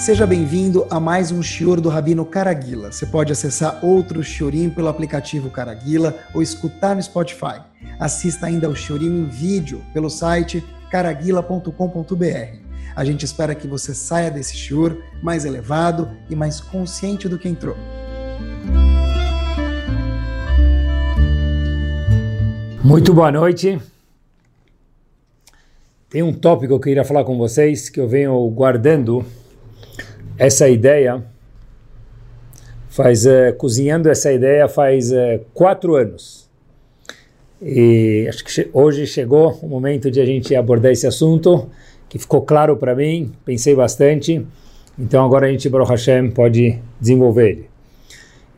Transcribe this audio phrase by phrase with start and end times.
[0.00, 2.90] Seja bem-vindo a mais um Shior do Rabino Caraguila.
[2.90, 7.60] Você pode acessar outro Shiorim pelo aplicativo Caraguila ou escutar no Spotify.
[7.98, 12.56] Assista ainda ao Shiorim em vídeo pelo site caraguila.com.br.
[12.96, 17.46] A gente espera que você saia desse Shior mais elevado e mais consciente do que
[17.46, 17.76] entrou.
[22.82, 23.78] Muito boa noite.
[26.08, 29.26] Tem um tópico que eu queria falar com vocês que eu venho guardando
[30.40, 31.22] essa ideia,
[32.88, 36.48] faz é, cozinhando essa ideia faz é, quatro anos.
[37.60, 41.68] E acho que hoje chegou o momento de a gente abordar esse assunto,
[42.08, 44.42] que ficou claro para mim, pensei bastante.
[44.98, 47.70] Então agora a gente, Baruch Hashem, pode desenvolver ele.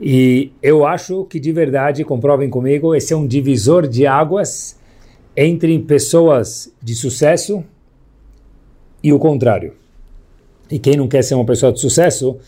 [0.00, 4.78] E eu acho que de verdade, comprovem comigo, esse é um divisor de águas
[5.36, 7.64] entre pessoas de sucesso
[9.02, 9.81] e o contrário.
[10.72, 12.38] E quem não quer ser uma pessoa de sucesso?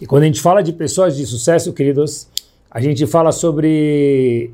[0.00, 2.26] E quando a gente fala de pessoas de sucesso, queridos,
[2.70, 4.50] a gente fala sobre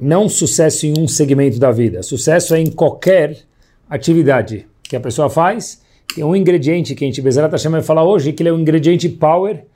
[0.00, 2.02] não sucesso em um segmento da vida.
[2.02, 3.36] Sucesso é em qualquer
[3.88, 5.82] atividade que a pessoa faz.
[6.14, 8.60] Tem um ingrediente que a gente, Bezerat Hashem, vai falar hoje, que ele é um
[8.60, 9.66] ingrediente power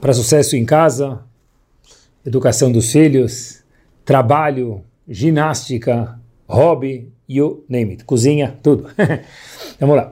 [0.00, 1.20] para sucesso em casa,
[2.24, 3.62] educação dos filhos,
[4.02, 8.88] trabalho, ginástica, hobby, you name it, cozinha, tudo.
[9.78, 10.10] Vamos lá.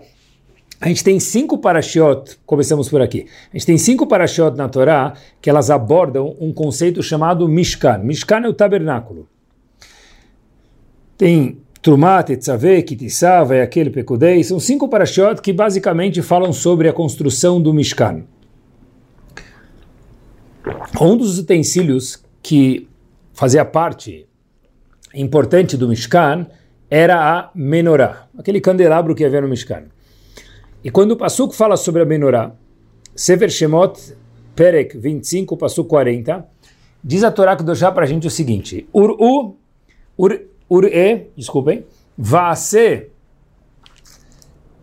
[0.80, 3.26] A gente tem cinco parashiot, começamos por aqui.
[3.52, 7.98] A gente tem cinco parashiot na Torá que elas abordam um conceito chamado Mishkan.
[7.98, 9.28] Mishkan é o tabernáculo.
[11.16, 14.44] Tem Trumat, Etzaveh, Kitisava e aquele Pekudei.
[14.44, 18.22] São cinco parashiot que basicamente falam sobre a construção do Mishkan.
[21.00, 22.88] Um dos utensílios que
[23.32, 24.26] fazia parte
[25.12, 26.46] importante do Mishkan
[26.88, 29.84] era a menorá, aquele candelabro que havia no Mishkan.
[30.82, 32.52] E quando o Pasuk fala sobre a menorá,
[33.14, 34.16] Sever Shemot,
[34.54, 36.46] Perek 25, Pasuk 40,
[37.02, 39.56] diz a Torá Kedoshá para a gente o seguinte, Ur-u,
[40.16, 41.84] Ur-e, desculpem,
[42.16, 43.08] Vaase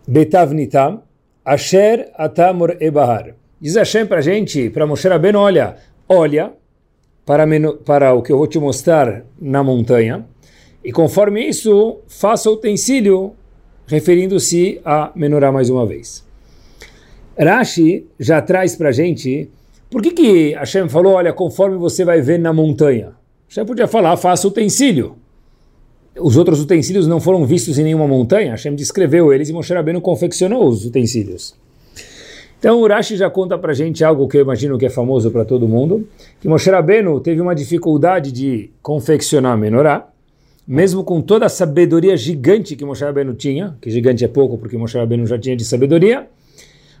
[0.06, 1.02] Betavnitam,
[1.44, 3.34] Asher Atamor Ebahar.
[3.60, 5.76] Diz Hashem para a gente, para Moshe Rabbeinu, olha,
[6.08, 6.52] olha
[7.24, 7.46] para,
[7.84, 10.26] para o que eu vou te mostrar na montanha,
[10.84, 13.34] e conforme isso, faça o utensílio
[13.86, 16.24] referindo-se a menorá mais uma vez.
[17.38, 19.50] Rashi já traz para gente
[19.90, 23.12] por que, que Hashem falou, olha, conforme você vai ver na montanha.
[23.48, 25.16] Hashem podia falar, faça utensílio.
[26.18, 30.00] Os outros utensílios não foram vistos em nenhuma montanha, Hashem descreveu eles e Moshe Rabbeinu
[30.00, 31.54] confeccionou os utensílios.
[32.58, 35.44] Então o Rashi já conta para gente algo que eu imagino que é famoso para
[35.44, 36.08] todo mundo,
[36.40, 40.08] que Moshe Rabbeinu teve uma dificuldade de confeccionar a menorá,
[40.66, 44.76] mesmo com toda a sabedoria gigante que Moshe Rabbeinu tinha, que gigante é pouco porque
[44.76, 46.28] Moshe Rabbeinu já tinha de sabedoria,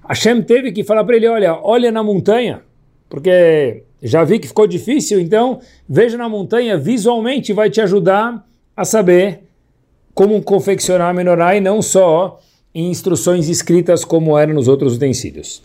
[0.08, 2.62] Hashem teve que falar para ele, olha, olha na montanha,
[3.08, 8.84] porque já vi que ficou difícil, então veja na montanha, visualmente vai te ajudar a
[8.84, 9.40] saber
[10.14, 12.40] como confeccionar menorá e não só
[12.74, 15.62] em instruções escritas como eram nos outros utensílios.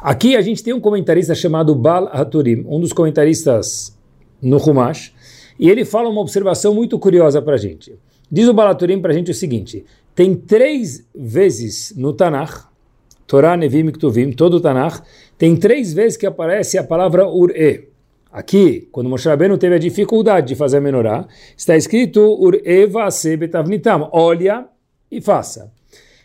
[0.00, 3.96] Aqui a gente tem um comentarista chamado Bal Haturim, um dos comentaristas
[4.42, 5.12] no Humash,
[5.58, 7.94] e ele fala uma observação muito curiosa para a gente.
[8.30, 12.66] Diz o Balaturim para a gente o seguinte: tem três vezes no Tanakh,
[13.26, 15.02] Torá, Nevim Ktuvim, todo o Tanakh,
[15.38, 17.88] tem três vezes que aparece a palavra Ur-E.
[18.32, 21.26] Aqui, quando Moshe Rabbeinu teve a dificuldade de fazer a menorá,
[21.56, 22.86] está escrito Ur-E
[24.12, 24.66] olha
[25.10, 25.70] e faça.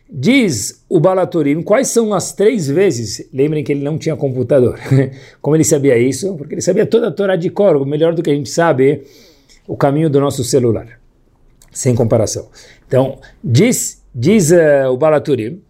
[0.10, 4.80] Diz o Balaturim quais são as três vezes, lembrem que ele não tinha computador,
[5.42, 6.36] como ele sabia isso?
[6.36, 9.04] Porque ele sabia toda a Torá de cor, melhor do que a gente sabe
[9.68, 10.88] o caminho do nosso celular,
[11.72, 12.48] sem comparação.
[12.88, 15.62] Então, diz, diz uh, o Balaturim,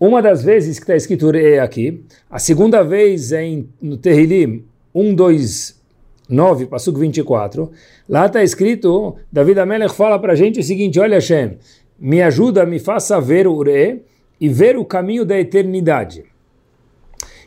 [0.00, 4.64] uma das vezes que está escrito é aqui, a segunda vez é em, no Terrilim
[4.92, 5.80] 1, 2,
[6.28, 7.70] 9, Passuco 24,
[8.08, 11.58] lá está escrito, David Amelech fala para a gente o seguinte, olha Hashem,
[11.98, 14.02] me ajuda, me faça ver o Ure
[14.40, 16.24] e ver o caminho da eternidade.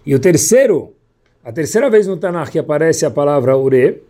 [0.05, 0.93] E o terceiro,
[1.43, 4.01] a terceira vez no Tanakh que aparece a palavra Ure,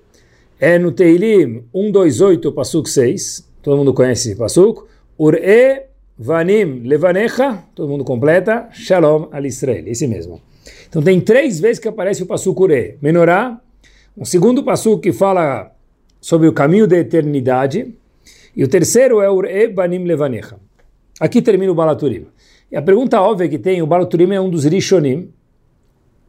[0.60, 4.84] é no Teilim 128, Pasuk 6, todo mundo conhece esse Pasuk,
[5.18, 5.84] Ure
[6.18, 10.42] vanim levanecha, todo mundo completa, Shalom al Israel, esse mesmo.
[10.88, 13.60] Então tem três vezes que aparece o Pasuk Ure, Menorá,
[14.18, 15.72] um segundo Pasuk que fala
[16.20, 17.94] sobre o caminho da eternidade,
[18.56, 20.58] e o terceiro é Ure banim levanecha.
[21.20, 22.26] Aqui termina o Balaturim.
[22.72, 25.30] E a pergunta óbvia que tem, o Balaturim é um dos Rishonim,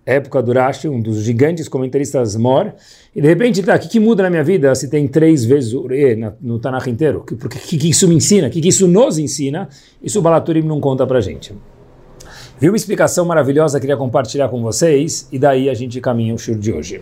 [0.05, 2.75] época do Rashi, um dos gigantes comentaristas Mor,
[3.15, 5.73] e de repente, tá, o que, que muda na minha vida se tem três vezes
[5.73, 7.21] o Re no Tanakh inteiro?
[7.21, 8.49] O que, que, que, isso me ensina?
[8.49, 9.69] O que, que isso nos ensina?
[10.03, 11.55] Isso o Balaturim não conta pra gente.
[12.59, 16.57] Vi uma explicação maravilhosa, queria compartilhar com vocês, e daí a gente caminha o shur
[16.57, 17.01] de hoje.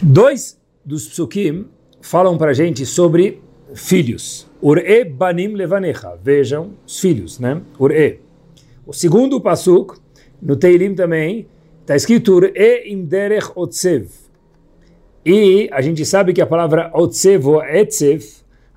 [0.00, 1.66] Dois dos psukim
[2.00, 3.40] falam para a gente sobre
[3.74, 4.48] filhos.
[4.62, 6.16] Ure banim levanecha.
[6.22, 7.60] Vejam, os filhos, né?
[7.78, 8.20] Ure.
[8.86, 9.98] O segundo pasuk,
[10.40, 11.46] no Teilim também,
[11.80, 12.52] está escrito Ure
[12.86, 14.08] imderech otsev.
[15.24, 18.24] E a gente sabe que a palavra otsev ou etsev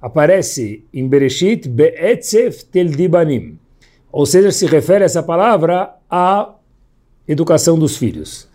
[0.01, 3.57] aparece em Bereshit be'etsev tel dibanim.
[4.11, 6.55] Ou seja, se refere essa palavra à
[7.25, 8.49] educação dos filhos.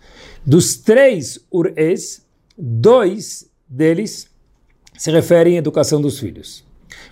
[0.45, 2.23] Dos três Ures,
[2.55, 4.28] dois deles
[4.99, 6.61] se referem à educação dos filhos.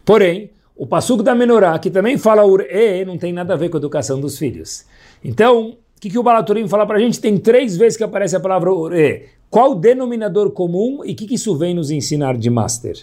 [0.04, 3.78] Porém, o Passuco da Menorá, que também fala Ur-E, não tem nada a ver com
[3.78, 4.84] a educação dos filhos.
[5.24, 7.22] Então, o que, que o Balaturim fala para a gente?
[7.22, 9.28] Tem três vezes que aparece a palavra Ur-E.
[9.50, 12.98] Qual o denominador comum e o que, que isso vem nos ensinar de Master?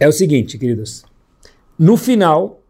[0.00, 1.04] É o seguinte, queridos.
[1.78, 2.62] No final,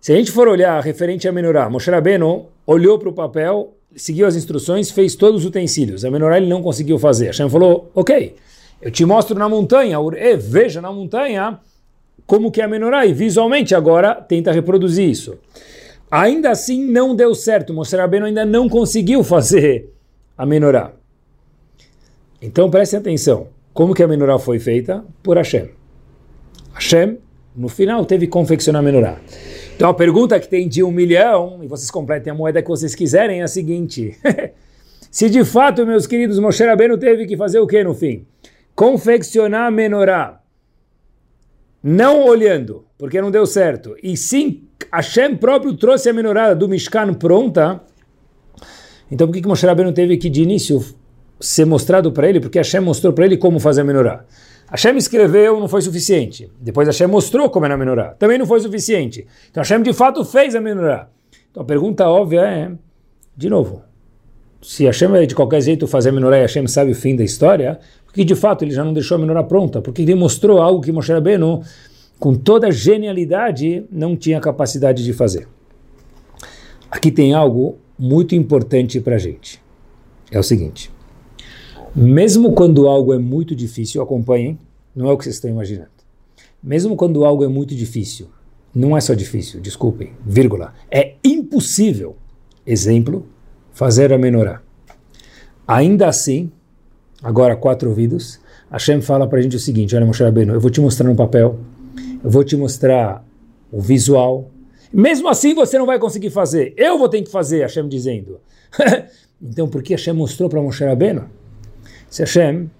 [0.00, 4.28] se a gente for olhar referente a Menorá, Moshe Rabbeinu olhou para o papel, seguiu
[4.28, 6.04] as instruções, fez todos os utensílios.
[6.04, 7.26] A Menorá ele não conseguiu fazer.
[7.26, 8.36] Hashem falou, ok,
[8.82, 11.60] eu te mostro na montanha, e veja na montanha
[12.26, 15.38] como que é a menorá, e visualmente agora tenta reproduzir isso.
[16.10, 19.88] Ainda assim não deu certo, Moshe Rabbeinu ainda não conseguiu fazer
[20.36, 20.92] a menorá.
[22.40, 25.04] Então prestem atenção, como que a menorá foi feita?
[25.22, 25.70] Por Hashem.
[26.74, 27.18] Hashem,
[27.54, 29.20] no final, teve que confeccionar a menorá.
[29.76, 32.96] Então a pergunta que tem de um milhão, e vocês completem a moeda que vocês
[32.96, 34.18] quiserem, é a seguinte.
[35.08, 38.26] Se de fato, meus queridos, Moshe Rabbeinu teve que fazer o que no fim?
[38.74, 40.40] Confeccionar a menorá,
[41.82, 47.14] não olhando, porque não deu certo, e sim Hashem próprio trouxe a menorá do Mishkan
[47.14, 47.80] pronta,
[49.10, 50.82] então por que, que Moshe Rabbeinu teve que de início
[51.38, 52.40] ser mostrado para ele?
[52.40, 54.24] Porque Hashem mostrou para ele como fazer a menorá.
[54.70, 56.50] Hashem escreveu, não foi suficiente.
[56.58, 58.14] Depois Hashem mostrou como era a menorá.
[58.14, 59.26] Também não foi suficiente.
[59.50, 61.10] Então Hashem de fato fez a menorá.
[61.50, 62.72] Então a pergunta óbvia é,
[63.36, 63.82] de novo,
[64.62, 67.78] se Hashem de qualquer jeito fazer a menorá e Hashem sabe o fim da história,
[68.12, 70.92] porque de fato ele já não deixou a menorá pronta, porque ele mostrou algo que
[70.92, 71.62] Moshe Rabbeinu,
[72.18, 75.48] com toda genialidade, não tinha capacidade de fazer.
[76.90, 79.62] Aqui tem algo muito importante para a gente.
[80.30, 80.90] É o seguinte,
[81.96, 84.58] mesmo quando algo é muito difícil, acompanhem,
[84.94, 85.88] não é o que vocês estão imaginando.
[86.62, 88.28] Mesmo quando algo é muito difícil,
[88.74, 92.14] não é só difícil, desculpem, vírgula, é impossível,
[92.66, 93.26] exemplo,
[93.72, 94.60] fazer a menorá.
[95.66, 96.52] Ainda assim,
[97.22, 98.40] agora quatro ouvidos,
[98.70, 101.14] Hashem fala para a gente o seguinte, olha Moshe Rabbeinu, eu vou te mostrar no
[101.14, 101.58] papel,
[102.24, 103.24] eu vou te mostrar
[103.70, 104.50] o visual,
[104.92, 108.40] mesmo assim você não vai conseguir fazer, eu vou ter que fazer, Hashem dizendo.
[109.40, 111.28] então por que Hashem mostrou para Moshe Rabbeinu?
[112.10, 112.70] Se Hashem,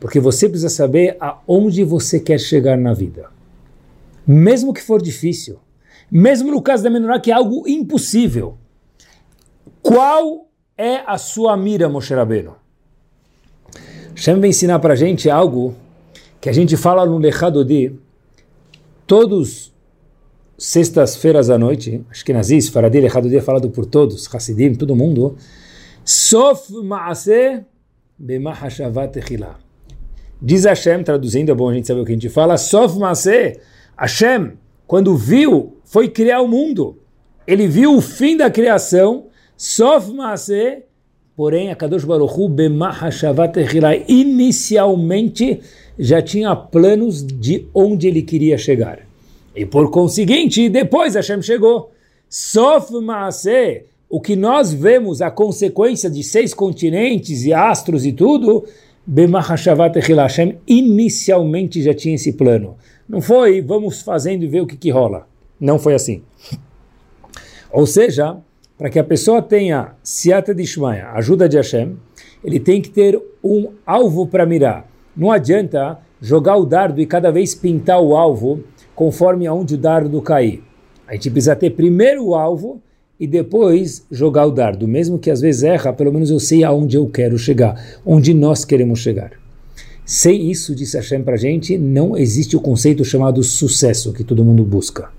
[0.00, 3.28] porque você precisa saber aonde você quer chegar na vida.
[4.26, 5.58] Mesmo que for difícil,
[6.10, 8.56] mesmo no caso da menorá que é algo impossível,
[9.82, 12.59] qual é a sua mira, Moshe Rabbeinu?
[14.14, 15.74] Hashem vai ensinar para a gente algo
[16.40, 17.98] que a gente fala no Lechadodi
[19.06, 19.72] todos
[20.56, 25.36] sextas-feiras à noite, acho que Nazis, Faradi, Lechadodi é falado por todos, Hassidim, todo mundo,
[26.04, 27.64] Sof Maase
[28.18, 29.58] Bemahashavat Echila.
[30.40, 33.58] Diz Hashem, traduzindo, é bom a gente saber o que a gente fala, Sof Maase,
[33.96, 34.52] Hashem,
[34.86, 36.98] quando viu, foi criar o mundo.
[37.46, 40.84] Ele viu o fim da criação, Sof Maase
[41.40, 42.50] Porém, a Kadosh Baruch Hu,
[44.06, 45.58] inicialmente
[45.98, 48.98] já tinha planos de onde ele queria chegar.
[49.56, 51.92] E por conseguinte, depois Hashem chegou.
[52.28, 58.66] Sof Maaseh, o que nós vemos, a consequência de seis continentes e astros e tudo,
[59.08, 62.76] Hashem inicialmente já tinha esse plano.
[63.08, 65.26] Não foi, vamos fazendo e ver o que, que rola.
[65.58, 66.22] Não foi assim.
[67.72, 68.36] Ou seja,
[68.80, 71.98] para que a pessoa tenha siata de Shmaya, ajuda de Hashem,
[72.42, 74.88] ele tem que ter um alvo para mirar.
[75.14, 80.22] Não adianta jogar o dardo e cada vez pintar o alvo conforme aonde o dardo
[80.22, 80.62] cair.
[81.06, 82.80] A gente precisa ter primeiro o alvo
[83.20, 84.88] e depois jogar o dardo.
[84.88, 88.64] Mesmo que às vezes erra, pelo menos eu sei aonde eu quero chegar, onde nós
[88.64, 89.32] queremos chegar.
[90.06, 94.42] Sem isso, disse Hashem para a gente, não existe o conceito chamado sucesso que todo
[94.42, 95.10] mundo busca.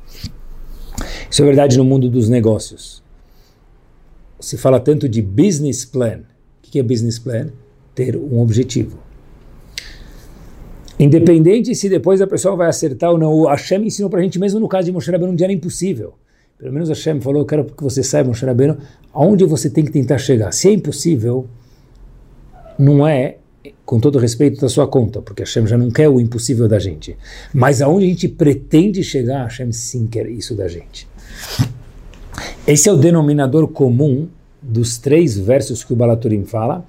[1.29, 3.00] Isso é verdade no mundo dos negócios
[4.41, 6.19] se fala tanto de business plan.
[6.19, 7.50] O que é business plan?
[7.93, 8.98] Ter um objetivo.
[11.00, 14.38] Independente se depois a pessoa vai acertar ou não, o Hashem ensinou para a gente,
[14.38, 16.13] mesmo no caso de Moshe Rabbeinu, onde era impossível.
[16.60, 18.77] Pelo menos Hashem falou, eu quero que você saiba, Moshe Rabbeinu,
[19.12, 20.51] aonde você tem que tentar chegar.
[20.51, 21.48] Se é impossível,
[22.77, 23.38] não é,
[23.83, 27.17] com todo respeito, da sua conta, porque Hashem já não quer o impossível da gente.
[27.51, 31.07] Mas aonde a gente pretende chegar, Hashem sim quer isso da gente.
[32.65, 34.27] Esse é o denominador comum
[34.61, 36.85] dos três versos que o Balaturim fala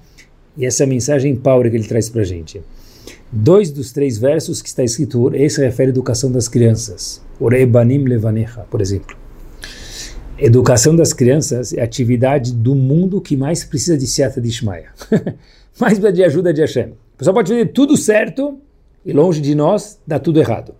[0.55, 2.61] e essa mensagem power que ele traz para a gente.
[3.31, 7.21] Dois dos três versos que está escrito, esse refere à educação das crianças.
[7.39, 9.17] Orebanim levanecha, por exemplo.
[10.37, 14.91] Educação das crianças é a atividade do mundo que mais precisa de Seata de Ishmael.
[15.79, 16.89] mais precisa de ajuda de Hashem.
[16.89, 18.59] O pessoal pode fazer tudo certo
[19.05, 20.75] e longe de nós dá tudo errado.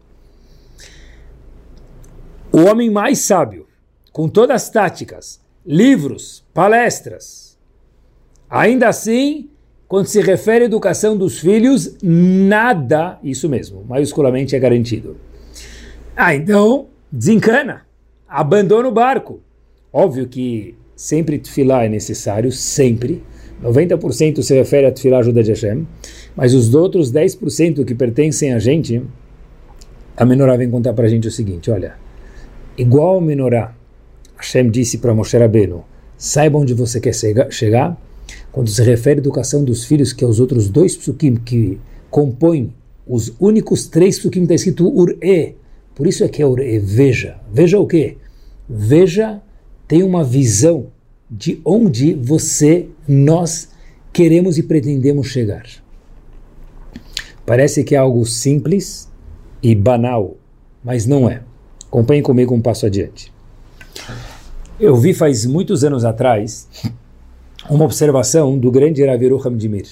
[2.51, 3.65] O homem mais sábio,
[4.13, 7.58] com todas as táticas, livros, palestras,
[8.50, 9.50] ainda assim
[9.88, 15.17] quando se refere à educação dos filhos, nada, isso mesmo, maiusculamente é garantido.
[16.15, 17.86] Ah, então, desencana,
[18.27, 19.39] abandona o barco.
[19.91, 23.22] Óbvio que sempre tefilá é necessário, sempre.
[23.63, 25.88] 90% se refere a tefilá ajuda de Hashem,
[26.36, 29.00] mas os outros 10% que pertencem a gente,
[30.17, 31.96] a Menorá vem contar para a gente o seguinte, olha,
[32.75, 33.75] igual a Menorá,
[34.43, 35.85] Hashem disse para Moshe Rabbeinu,
[36.17, 37.13] saiba onde você quer
[37.50, 37.97] chegar,
[38.51, 42.73] quando se refere à educação dos filhos, que é os outros dois psukim que compõem
[43.07, 45.55] os únicos três psukim, está escrito ur-e.
[45.95, 47.38] Por isso é que é ur-e, veja.
[47.51, 48.17] Veja o quê?
[48.67, 49.41] Veja,
[49.88, 50.88] tem uma visão
[51.31, 53.69] de onde você, nós,
[54.12, 55.65] queremos e pretendemos chegar.
[57.45, 59.09] Parece que é algo simples
[59.62, 60.38] e banal,
[60.83, 61.41] mas não é.
[61.88, 63.31] Acompanhe comigo um passo adiante.
[64.80, 66.68] Eu vi faz muitos anos atrás
[67.70, 69.88] uma observação do grande Rav Yerucham Dimir.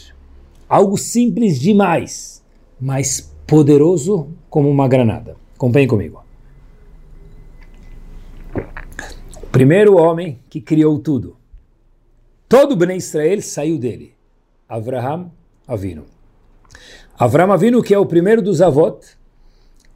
[0.67, 2.43] Algo simples demais,
[2.79, 5.35] mas poderoso como uma granada.
[5.55, 6.23] Acompanhe comigo.
[9.43, 11.37] O primeiro homem que criou tudo.
[12.49, 14.15] Todo Bnei Israel saiu dele.
[14.67, 15.31] Avraham
[15.67, 16.05] Avinu.
[17.19, 19.05] Avraham Avinu, que é o primeiro dos avot,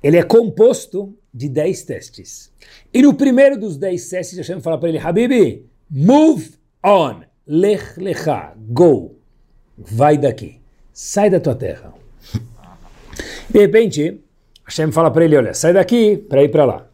[0.02, 2.52] ele é composto de dez testes.
[2.94, 6.52] E no primeiro dos dez testes, Hashem fala para ele, Habibi, move
[6.84, 7.22] on.
[7.48, 9.20] Lech lecha, go,
[9.78, 10.60] vai daqui,
[10.92, 11.94] sai da tua terra.
[13.48, 14.20] De repente,
[14.66, 16.88] Hashem fala para ele, olha, sai daqui para ir para lá.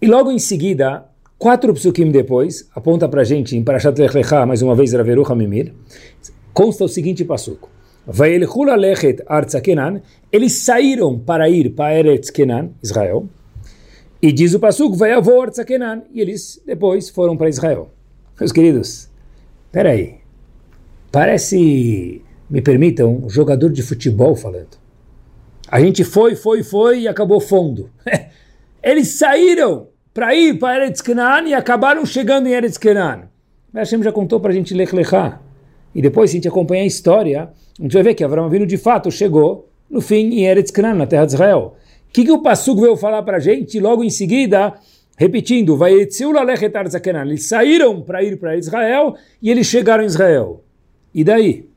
[0.00, 1.04] E logo em seguida,
[1.36, 5.34] quatro psukim depois, aponta para a gente em Parashat Lech Lecha, mais uma vez, Raverucha
[5.34, 5.74] Mimir,
[6.54, 7.68] consta o seguinte passuco.
[9.60, 10.00] Kenan,
[10.32, 13.28] eles saíram para ir para Eretz Kenan, Israel,
[14.20, 17.90] e diz o passuco, vai arza Kenan, e eles depois foram para Israel.
[18.40, 19.08] Meus queridos,
[19.70, 20.16] Peraí,
[21.12, 24.78] parece, me permitam, um jogador de futebol falando.
[25.70, 27.90] A gente foi, foi, foi e acabou fundo.
[28.82, 33.28] Eles saíram para ir para Eretz Canaan e acabaram chegando em Eretz Canaan.
[33.74, 35.38] Hashem já contou para a gente Lech Lechá.
[35.94, 38.66] E depois, se a gente acompanhar a história, a gente vai ver que Avram Avinu
[38.66, 41.74] de fato chegou no fim em Eretz Canaan, na terra de Israel.
[42.08, 43.80] O que, que o Passuco veio falar para a gente?
[43.80, 44.74] Logo em seguida,
[45.18, 50.62] Repetindo, eles saíram para ir para Israel e eles chegaram em Israel.
[51.12, 51.68] E daí?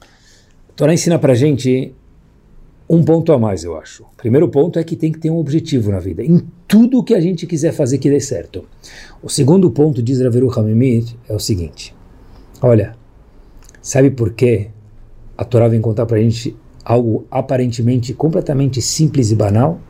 [0.00, 1.92] A Torá ensina para a gente
[2.88, 4.04] um ponto a mais, eu acho.
[4.04, 7.14] O primeiro ponto é que tem que ter um objetivo na vida, em tudo que
[7.14, 8.64] a gente quiser fazer que dê certo.
[9.20, 11.92] O segundo ponto, diz Raveru Hamimit, é o seguinte:
[12.60, 12.94] olha,
[13.82, 14.68] sabe por que
[15.36, 19.80] a Torá vem contar para a gente algo aparentemente completamente simples e banal?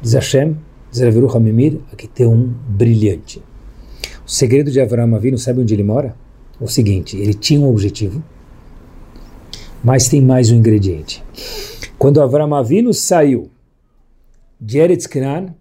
[0.00, 0.56] Diz Hashem,
[0.94, 3.42] Zeraviru Hamimir, aqui tem um brilhante.
[4.26, 6.16] O segredo de Avram Avinu, sabe onde ele mora?
[6.60, 8.22] O seguinte, ele tinha um objetivo,
[9.82, 11.22] mas tem mais um ingrediente.
[11.98, 13.50] Quando Avram Avinu saiu
[14.60, 15.54] de Eretz Canaan,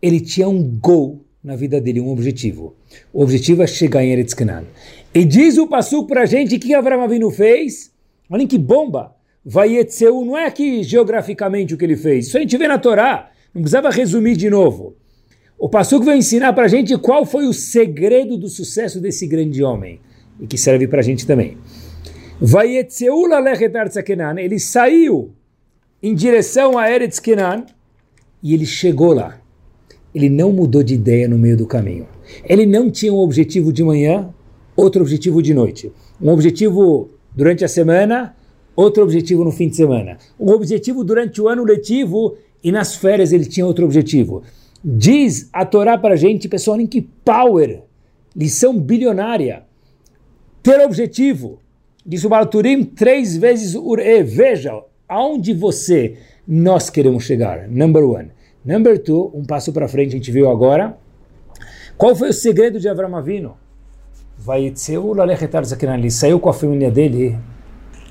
[0.00, 2.74] ele tinha um gol na vida dele, um objetivo.
[3.12, 4.64] O objetivo é chegar em Eretz Canaan.
[5.14, 7.92] E diz o Passuco para a gente que Avram Avinu fez.
[8.30, 9.14] Olhem que bomba!
[9.44, 12.28] Vaietzeu não é aqui geograficamente o que ele fez.
[12.28, 13.30] Isso a gente vê na Torá.
[13.52, 14.96] Não precisava resumir de novo.
[15.58, 19.62] O Passuco vai ensinar para a gente qual foi o segredo do sucesso desse grande
[19.62, 20.00] homem,
[20.40, 21.58] e que serve para a gente também.
[24.40, 25.30] Ele saiu
[26.02, 27.66] em direção a Eretz Kenan
[28.42, 29.38] e ele chegou lá.
[30.14, 32.08] Ele não mudou de ideia no meio do caminho.
[32.44, 34.34] Ele não tinha um objetivo de manhã,
[34.76, 35.92] outro objetivo de noite.
[36.20, 38.34] Um objetivo durante a semana,
[38.74, 40.18] outro objetivo no fim de semana.
[40.38, 44.42] Um objetivo durante o ano letivo e nas férias ele tinha outro objetivo.
[44.84, 47.82] Diz a Torá para a gente, pessoal, em que power,
[48.34, 49.64] lição bilionária,
[50.62, 51.58] ter objetivo.
[52.04, 54.22] Diz o Balturim três vezes ure.
[54.22, 57.68] Veja, aonde você, nós queremos chegar.
[57.68, 58.30] Number one.
[58.64, 60.96] Number two, um passo para frente, a gente viu agora.
[61.96, 63.10] Qual foi o segredo de Avram
[65.94, 66.02] Avinu?
[66.02, 67.38] Ele saiu com a família dele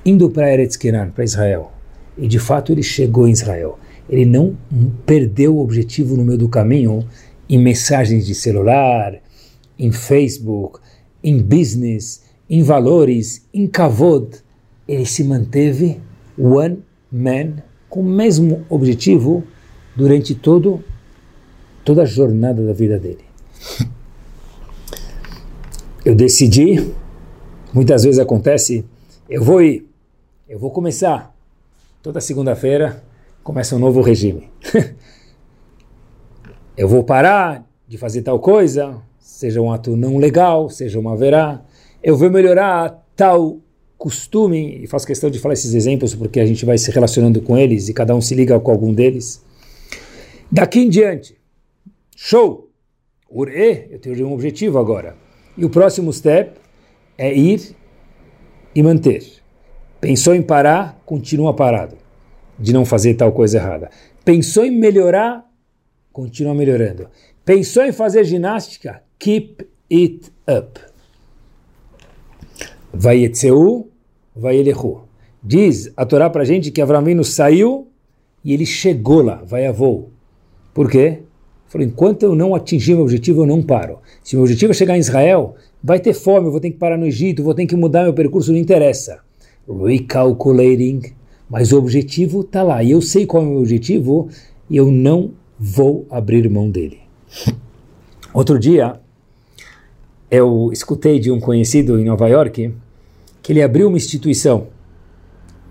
[0.06, 1.72] indo para Eretz Kenan, para Israel.
[2.18, 3.78] E de fato ele chegou em Israel
[4.12, 4.58] ele não
[5.06, 7.08] perdeu o objetivo no meio do caminho
[7.50, 9.16] em mensagens de celular,
[9.80, 10.80] em Facebook,
[11.24, 14.38] em business, em valores, em kavod,
[14.86, 16.01] ele se manteve
[16.38, 19.44] one man com o mesmo objetivo
[19.96, 20.84] durante todo
[21.86, 23.24] toda a jornada da vida dele.
[26.03, 26.93] Eu decidi,
[27.72, 28.84] muitas vezes acontece,
[29.29, 29.88] eu vou ir,
[30.50, 31.31] eu vou começar.
[32.01, 33.03] Toda segunda-feira
[33.43, 34.50] começa um novo regime.
[36.75, 41.63] eu vou parar de fazer tal coisa, seja um ato não legal, seja uma verá.
[42.01, 43.60] Eu vou melhorar tal
[43.96, 47.55] costume, e faço questão de falar esses exemplos porque a gente vai se relacionando com
[47.55, 49.46] eles e cada um se liga com algum deles.
[50.51, 51.38] Daqui em diante,
[52.15, 52.72] show!
[53.29, 55.21] Ure, eu tenho um objetivo agora.
[55.58, 56.60] E o próximo step
[57.17, 57.75] é ir
[58.74, 59.24] e manter.
[60.00, 61.98] Pensou em parar, continua parado,
[62.58, 63.89] de não fazer tal coisa errada.
[64.25, 65.48] Pensou em melhorar,
[66.12, 67.08] continua melhorando.
[67.46, 70.79] Pensou em fazer ginástica, keep it up.
[72.93, 73.89] Vayetzeu,
[74.36, 75.03] vayelechu.
[75.43, 77.88] Diz a Torá para gente que Avram saiu
[78.43, 80.12] e ele chegou lá, vai a voo.
[80.74, 81.24] Por quê?
[81.72, 84.00] Falou, enquanto eu não atingir meu objetivo, eu não paro.
[84.22, 86.98] Se meu objetivo é chegar em Israel, vai ter fome, eu vou ter que parar
[86.98, 89.20] no Egito, vou ter que mudar meu percurso, não interessa.
[89.66, 91.13] Recalculating.
[91.50, 92.84] Mas o objetivo está lá.
[92.84, 94.28] E eu sei qual é o meu objetivo
[94.70, 97.00] e eu não vou abrir mão dele.
[98.34, 99.00] Outro dia,
[100.30, 102.74] eu escutei de um conhecido em Nova York
[103.42, 104.68] que ele abriu uma instituição,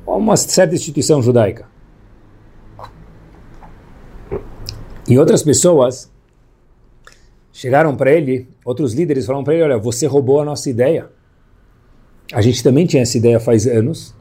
[0.06, 1.69] uma certa instituição judaica.
[5.10, 6.08] E outras pessoas
[7.52, 11.10] chegaram para ele, outros líderes falaram para ele: Olha, você roubou a nossa ideia.
[12.32, 14.14] A gente também tinha essa ideia faz anos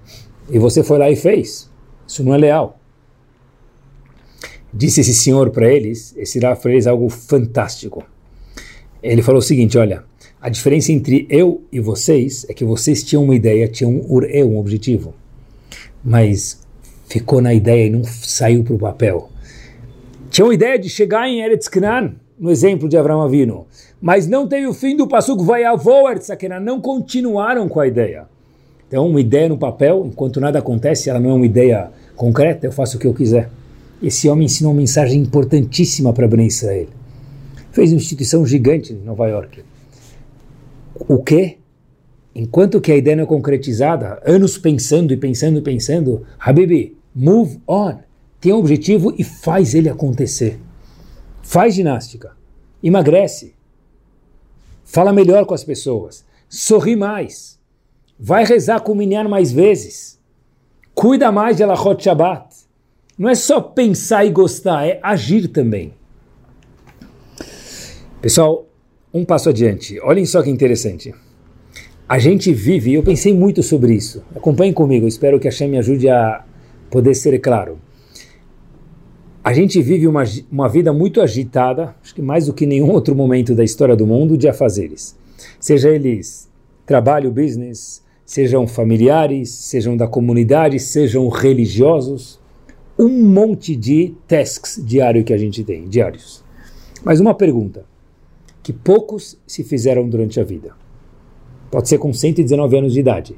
[0.49, 1.69] e você foi lá e fez.
[2.07, 2.79] Isso não é leal.
[4.73, 8.03] Disse esse senhor para eles, esse lá fez algo fantástico.
[9.03, 10.03] Ele falou o seguinte: Olha,
[10.41, 14.57] a diferença entre eu e vocês é que vocês tinham uma ideia, tinham um, um
[14.57, 15.13] objetivo,
[16.03, 16.65] mas
[17.07, 19.28] ficou na ideia e não saiu para o papel.
[20.29, 23.67] Tinham ideia de chegar em Eretz Canaan, no exemplo de Abraão Avino,
[24.01, 27.87] mas não teve o fim do passuco vai avô Eretz Canaan, não continuaram com a
[27.87, 28.27] ideia.
[28.87, 32.71] Então, uma ideia no papel, enquanto nada acontece, ela não é uma ideia concreta, eu
[32.71, 33.49] faço o que eu quiser.
[34.01, 36.87] Esse homem ensinou uma mensagem importantíssima para Ben Israel.
[37.71, 39.61] Fez uma instituição gigante em Nova York
[41.07, 41.57] o quê?
[42.35, 47.59] Enquanto que a ideia não é concretizada, anos pensando e pensando e pensando, Habibi, move
[47.67, 47.97] on.
[48.39, 50.59] Tem um objetivo e faz ele acontecer.
[51.41, 52.37] Faz ginástica.
[52.81, 53.53] Emagrece.
[54.85, 56.25] Fala melhor com as pessoas.
[56.47, 57.59] Sorri mais.
[58.17, 60.19] Vai rezar com o Minyan mais vezes.
[60.95, 62.55] Cuida mais de Alachot Shabbat.
[63.17, 65.93] Não é só pensar e gostar, é agir também.
[68.21, 68.65] Pessoal,
[69.13, 69.99] um passo adiante.
[70.01, 71.13] Olhem só que interessante.
[72.07, 74.23] A gente vive, eu pensei muito sobre isso.
[74.35, 76.43] Acompanhem comigo, espero que a Shem me ajude a
[76.89, 77.79] poder ser claro.
[79.43, 83.15] A gente vive uma, uma vida muito agitada, acho que mais do que nenhum outro
[83.15, 85.17] momento da história do mundo, de afazeres.
[85.59, 86.49] Seja eles
[86.85, 92.39] trabalho, business, sejam familiares, sejam da comunidade, sejam religiosos,
[92.97, 96.43] um monte de tasks diários que a gente tem, diários.
[97.03, 97.85] Mas uma pergunta:
[98.61, 100.73] que poucos se fizeram durante a vida.
[101.71, 103.35] Pode ser com 119 anos de idade.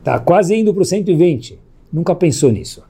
[0.00, 1.58] Está quase indo para o 120.
[1.92, 2.82] Nunca pensou nisso.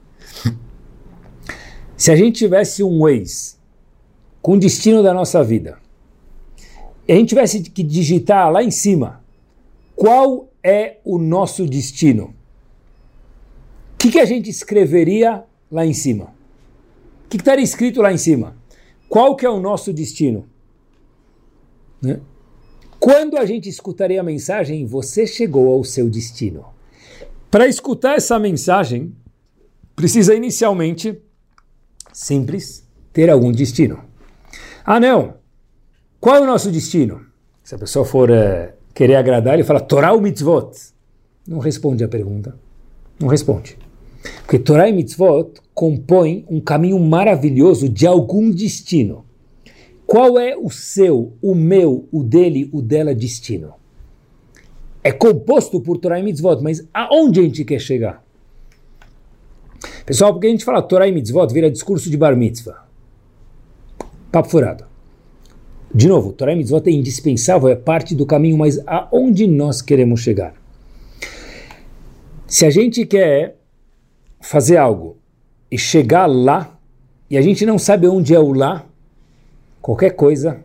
[1.97, 3.59] Se a gente tivesse um ex
[4.41, 5.77] com o destino da nossa vida,
[7.07, 9.23] e a gente tivesse que digitar lá em cima
[9.95, 12.35] qual é o nosso destino,
[13.93, 16.35] o que, que a gente escreveria lá em cima?
[17.25, 18.55] O que, estaria escrito lá em cima?
[19.07, 20.47] Qual que é o nosso destino?
[22.01, 22.19] Né?
[22.99, 26.65] Quando a gente escutaria a mensagem, você chegou ao seu destino.
[27.49, 29.15] Para escutar essa mensagem,
[29.95, 31.17] precisa inicialmente,
[32.15, 33.99] simples, ter algum destino.
[34.85, 35.33] Ah, não!
[36.17, 37.19] Qual é o nosso destino?
[37.61, 40.71] Se a pessoa for é, querer agradar, ele fala Torah ou mitzvot.
[41.45, 42.57] Não responde a pergunta.
[43.19, 43.77] Não responde.
[44.39, 49.25] Porque Torah e mitzvot compõem um caminho maravilhoso de algum destino.
[50.07, 53.73] Qual é o seu, o meu, o dele, o dela destino?
[55.03, 58.24] É composto por Torah e Mitzvot, mas aonde a gente quer chegar?
[60.05, 62.85] Pessoal, porque a gente fala Torah e Mitzvot, vira discurso de Bar Mitzvah.
[64.31, 64.85] Papo furado.
[65.93, 70.19] De novo, Torah e Mitzvot é indispensável, é parte do caminho, mas aonde nós queremos
[70.19, 70.53] chegar?
[72.45, 73.57] Se a gente quer
[74.39, 75.17] fazer algo
[75.71, 76.77] e chegar lá,
[77.29, 78.85] e a gente não sabe onde é o lá,
[79.81, 80.59] qualquer coisa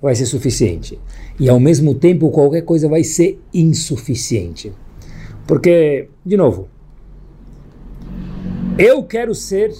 [0.00, 0.98] vai ser suficiente.
[1.38, 4.72] E ao mesmo tempo, qualquer coisa vai ser insuficiente.
[5.46, 6.68] Porque, de novo,
[8.78, 9.72] eu quero ser.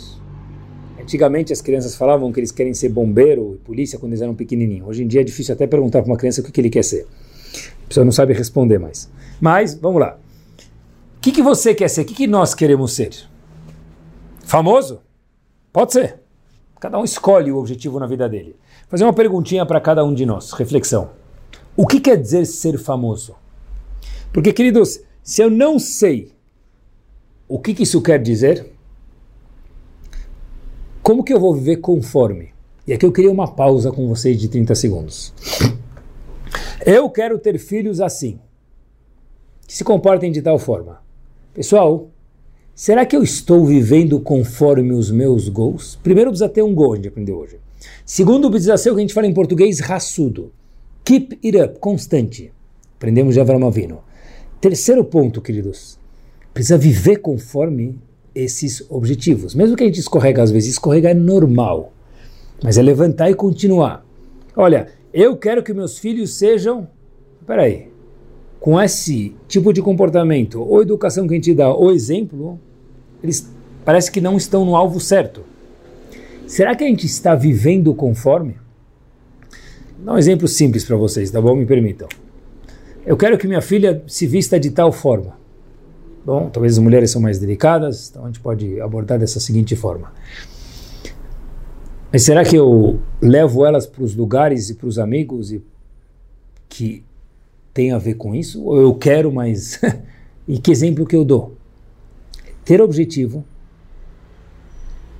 [1.01, 4.87] Antigamente as crianças falavam que eles querem ser bombeiro e polícia quando eles eram pequenininhos.
[4.87, 6.85] Hoje em dia é difícil até perguntar para uma criança o que, que ele quer
[6.85, 7.07] ser.
[7.85, 9.11] A pessoa não sabe responder mais.
[9.41, 10.19] Mas, vamos lá.
[11.17, 12.03] O que, que você quer ser?
[12.03, 13.11] O que, que nós queremos ser?
[14.45, 15.01] Famoso?
[15.73, 16.21] Pode ser.
[16.79, 18.57] Cada um escolhe o objetivo na vida dele.
[18.83, 20.53] Vou fazer uma perguntinha para cada um de nós.
[20.53, 21.11] Reflexão.
[21.77, 23.35] O que quer dizer ser famoso?
[24.33, 26.33] Porque, queridos, se eu não sei
[27.49, 28.72] o que, que isso quer dizer,
[31.03, 32.51] como que eu vou viver conforme?
[32.87, 35.35] E aqui eu queria uma pausa com vocês de 30 segundos.
[36.87, 38.39] Eu quero ter filhos assim,
[39.67, 41.01] que se comportem de tal forma.
[41.53, 42.09] Pessoal,
[42.75, 45.99] será que eu estou vivendo conforme os meus gols?
[46.03, 47.59] Primeiro precisa ter um gol, a gente aprendeu hoje.
[48.07, 50.53] Segundo, precisa ser o que a gente fala em português, raçudo.
[51.05, 52.53] Keep it up, constante.
[52.97, 53.99] Aprendemos de Avram Avino.
[54.61, 55.99] Terceiro ponto, queridos.
[56.55, 57.99] Precisa viver conforme
[58.35, 59.55] esses objetivos.
[59.55, 61.93] Mesmo que a gente escorrega às vezes, escorregar é normal.
[62.63, 64.05] Mas é levantar e continuar.
[64.57, 66.89] Olha, eu quero que meus filhos sejam.
[67.47, 67.89] Peraí.
[68.61, 72.61] Com esse tipo de comportamento, ou educação que a gente dá, ou exemplo,
[73.23, 73.51] eles
[73.85, 75.43] parece que não estão no alvo certo.
[76.47, 78.57] Será que a gente está vivendo conforme?
[79.97, 81.57] Vou dar um exemplo simples para vocês, tá bom?
[81.57, 82.09] Me permitam.
[83.05, 85.42] Eu quero que minha filha se vista de tal forma.
[86.25, 90.13] Bom, talvez as mulheres são mais delicadas, então a gente pode abordar dessa seguinte forma.
[92.13, 95.63] Mas será que eu levo elas para os lugares e para os amigos e
[96.69, 97.03] que
[97.73, 98.63] tem a ver com isso?
[98.65, 99.81] Ou eu quero, mas.
[100.47, 101.57] e que exemplo que eu dou?
[102.65, 103.45] Ter objetivo,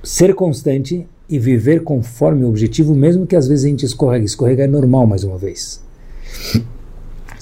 [0.03, 4.25] ser constante e viver conforme o objetivo, mesmo que às vezes a gente escorregue.
[4.25, 5.83] Escorregar é normal, mais uma vez.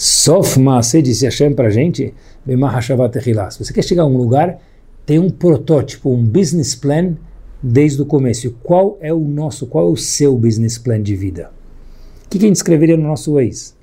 [0.04, 2.12] Sof Maaseh disse Hashem para a gente
[2.44, 4.60] se você quer chegar a um lugar,
[5.06, 7.16] tem um protótipo, um business plan
[7.62, 8.50] desde o começo.
[8.64, 11.52] Qual é o nosso, qual é o seu business plan de vida?
[12.26, 13.76] O que, a gente escreveria no nosso Waze?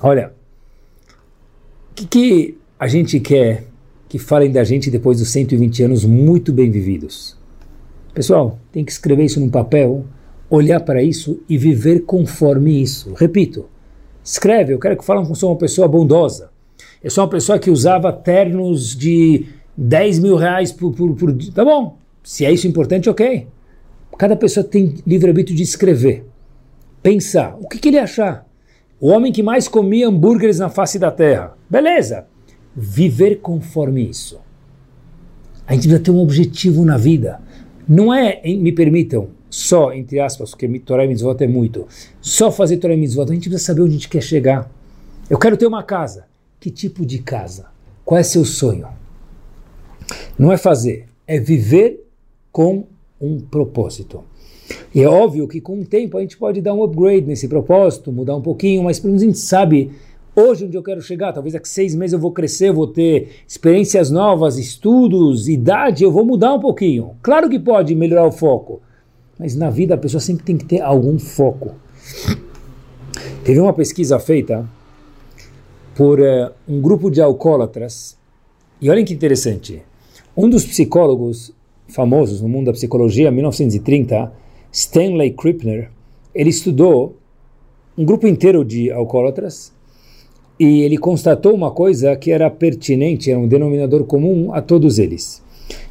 [0.00, 0.32] Olha,
[1.90, 3.64] o que, que a gente quer
[4.08, 7.36] que falem da gente depois dos 120 anos muito bem vividos?
[8.14, 10.04] Pessoal, tem que escrever isso num papel,
[10.48, 13.12] olhar para isso e viver conforme isso.
[13.14, 13.66] Repito,
[14.30, 16.50] escreve, eu quero que falem que eu sou uma pessoa bondosa.
[17.02, 21.52] Eu sou uma pessoa que usava ternos de 10 mil reais por, por, por dia.
[21.52, 23.46] Tá bom, se é isso importante, ok.
[24.18, 26.26] Cada pessoa tem livre-arbítrio de escrever,
[27.02, 28.46] pensar, o que, que ele achar.
[29.00, 31.56] O homem que mais comia hambúrgueres na face da terra.
[31.70, 32.26] Beleza.
[32.74, 34.40] Viver conforme isso.
[35.64, 37.40] A gente precisa ter um objetivo na vida.
[37.88, 41.86] Não é, me permitam, só, entre aspas, porque Torah e Mitzvot é muito,
[42.20, 43.30] só fazer Torah e Mitzvot.
[43.30, 44.70] A gente precisa saber onde a gente quer chegar.
[45.28, 46.26] Eu quero ter uma casa.
[46.60, 47.66] Que tipo de casa?
[48.04, 48.88] Qual é seu sonho?
[50.38, 52.04] Não é fazer, é viver
[52.50, 52.84] com
[53.20, 54.24] um propósito.
[54.94, 58.12] E é óbvio que com o tempo a gente pode dar um upgrade nesse propósito,
[58.12, 59.92] mudar um pouquinho, mas pelo menos a gente sabe
[60.34, 61.32] hoje onde eu quero chegar.
[61.32, 66.24] Talvez daqui seis meses eu vou crescer, vou ter experiências novas, estudos, idade, eu vou
[66.24, 67.16] mudar um pouquinho.
[67.22, 68.80] Claro que pode melhorar o foco,
[69.38, 71.74] mas na vida a pessoa sempre tem que ter algum foco.
[73.44, 74.68] Teve uma pesquisa feita
[75.94, 78.16] por uh, um grupo de alcoólatras.
[78.80, 79.82] E olhem que interessante.
[80.36, 81.52] Um dos psicólogos
[81.88, 84.32] famosos no mundo da psicologia, em 1930,
[84.70, 85.90] Stanley Krippner,
[86.34, 87.16] ele estudou
[87.96, 89.72] um grupo inteiro de alcoólatras
[90.60, 95.42] e ele constatou uma coisa que era pertinente, era um denominador comum a todos eles,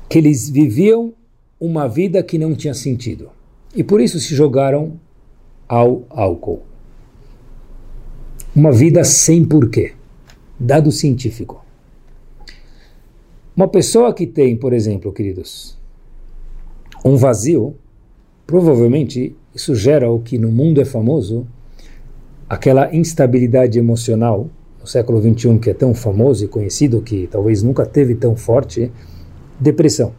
[0.07, 1.13] que eles viviam
[1.59, 3.29] uma vida que não tinha sentido
[3.75, 4.99] e por isso se jogaram
[5.67, 6.63] ao álcool.
[8.55, 9.93] Uma vida sem porquê
[10.59, 11.63] dado científico.
[13.55, 15.77] Uma pessoa que tem, por exemplo, queridos,
[17.03, 17.75] um vazio,
[18.45, 21.47] provavelmente isso gera o que no mundo é famoso,
[22.49, 24.49] aquela instabilidade emocional
[24.79, 28.91] no século XXI que é tão famoso e conhecido que talvez nunca teve tão forte,
[29.59, 30.13] depressão.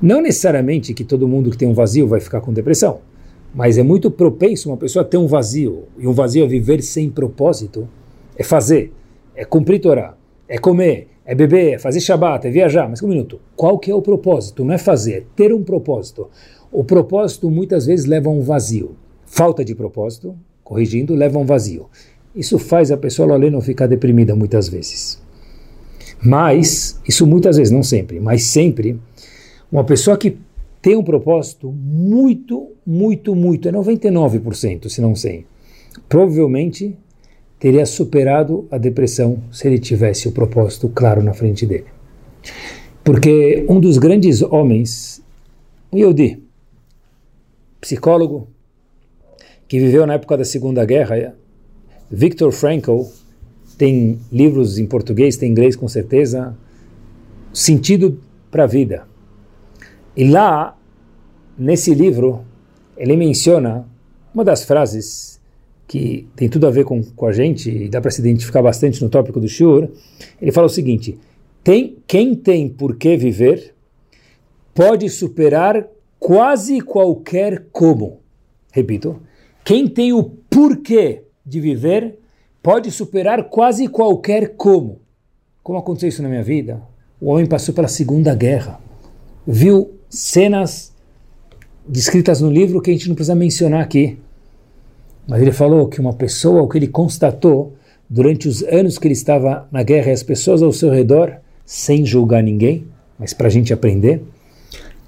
[0.00, 3.00] Não necessariamente que todo mundo que tem um vazio vai ficar com depressão,
[3.54, 7.08] mas é muito propenso uma pessoa ter um vazio, e um vazio é viver sem
[7.08, 7.88] propósito,
[8.36, 8.92] é fazer,
[9.34, 10.16] é cumprir Torá,
[10.48, 12.88] é comer, é beber, é fazer Shabat, é viajar.
[12.88, 14.64] Mas um minuto, qual que é o propósito?
[14.64, 16.28] Não é fazer, é ter um propósito.
[16.70, 18.96] O propósito muitas vezes leva a um vazio.
[19.24, 21.86] Falta de propósito, corrigindo, leva a um vazio.
[22.34, 25.22] Isso faz a pessoa ali não ficar deprimida muitas vezes.
[26.22, 28.98] Mas, isso muitas vezes, não sempre, mas sempre,
[29.74, 30.36] uma pessoa que
[30.80, 35.44] tem um propósito muito, muito, muito, é 99%, se não 100%.
[36.08, 36.96] Provavelmente
[37.58, 41.86] teria superado a depressão se ele tivesse o propósito claro na frente dele.
[43.02, 45.20] Porque um dos grandes homens,
[45.92, 46.40] um Yodi,
[47.80, 48.46] psicólogo,
[49.66, 51.34] que viveu na época da Segunda Guerra,
[52.08, 53.02] Viktor Frankl,
[53.76, 56.56] tem livros em português, tem em inglês com certeza,
[57.52, 58.20] Sentido
[58.52, 59.13] para a Vida.
[60.16, 60.78] E lá,
[61.58, 62.44] nesse livro,
[62.96, 63.86] ele menciona
[64.32, 65.40] uma das frases
[65.86, 69.02] que tem tudo a ver com, com a gente e dá para se identificar bastante
[69.02, 69.88] no tópico do Shur.
[70.40, 71.18] Ele fala o seguinte:
[71.62, 73.74] tem, quem tem por que viver
[74.74, 75.86] pode superar
[76.18, 78.20] quase qualquer como.
[78.72, 79.20] Repito,
[79.64, 82.18] quem tem o porquê de viver
[82.62, 85.00] pode superar quase qualquer como.
[85.62, 86.82] Como aconteceu isso na minha vida?
[87.20, 88.80] O homem passou pela Segunda Guerra,
[89.46, 90.92] viu cenas
[91.86, 94.18] descritas no livro que a gente não precisa mencionar aqui.
[95.26, 97.74] Mas ele falou que uma pessoa, o que ele constatou
[98.08, 102.04] durante os anos que ele estava na guerra e as pessoas ao seu redor, sem
[102.04, 102.86] julgar ninguém,
[103.18, 104.22] mas para a gente aprender,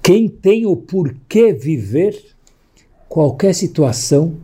[0.01, 2.19] quem tem o porquê viver,
[3.07, 4.35] qualquer situação,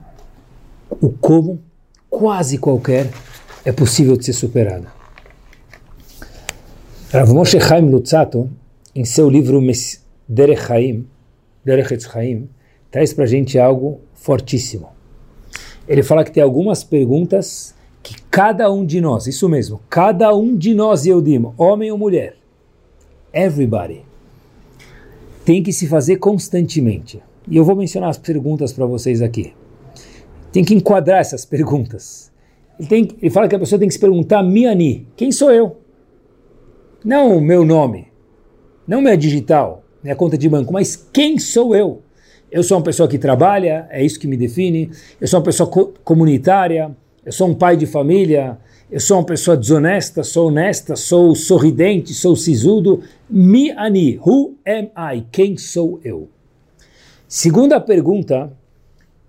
[1.02, 1.62] o como,
[2.10, 3.10] quase qualquer,
[3.66, 4.88] é possível de ser superada.
[7.12, 8.50] Rav Moshe Chaim Lutzato,
[8.96, 9.62] em seu livro
[10.28, 11.08] Derech Chaim,
[11.64, 12.50] Derech Chaim,
[12.90, 14.90] traz para a gente algo fortíssimo.
[15.88, 20.56] Ele fala que tem algumas perguntas que cada um de nós, isso mesmo, cada um
[20.56, 22.36] de nós, eu digo, homem ou mulher,
[23.34, 24.04] everybody,
[25.46, 27.22] tem que se fazer constantemente.
[27.48, 29.54] E eu vou mencionar as perguntas para vocês aqui
[30.54, 32.32] tem que enquadrar essas perguntas.
[32.80, 35.78] Ele, tem, ele fala que a pessoa tem que se perguntar, Miani, quem sou eu?
[37.04, 38.08] Não o meu nome,
[38.88, 42.02] não minha digital, minha conta de banco, mas quem sou eu?
[42.52, 44.92] Eu sou uma pessoa que trabalha, é isso que me define.
[45.20, 48.58] Eu sou uma pessoa co comunitária, eu sou um pai de família,
[48.92, 53.02] eu sou uma pessoa desonesta, sou honesta, sou sorridente, sou sisudo.
[53.28, 55.26] Mi ani, who am I?
[55.32, 56.30] Quem sou eu?
[57.28, 58.52] Segunda pergunta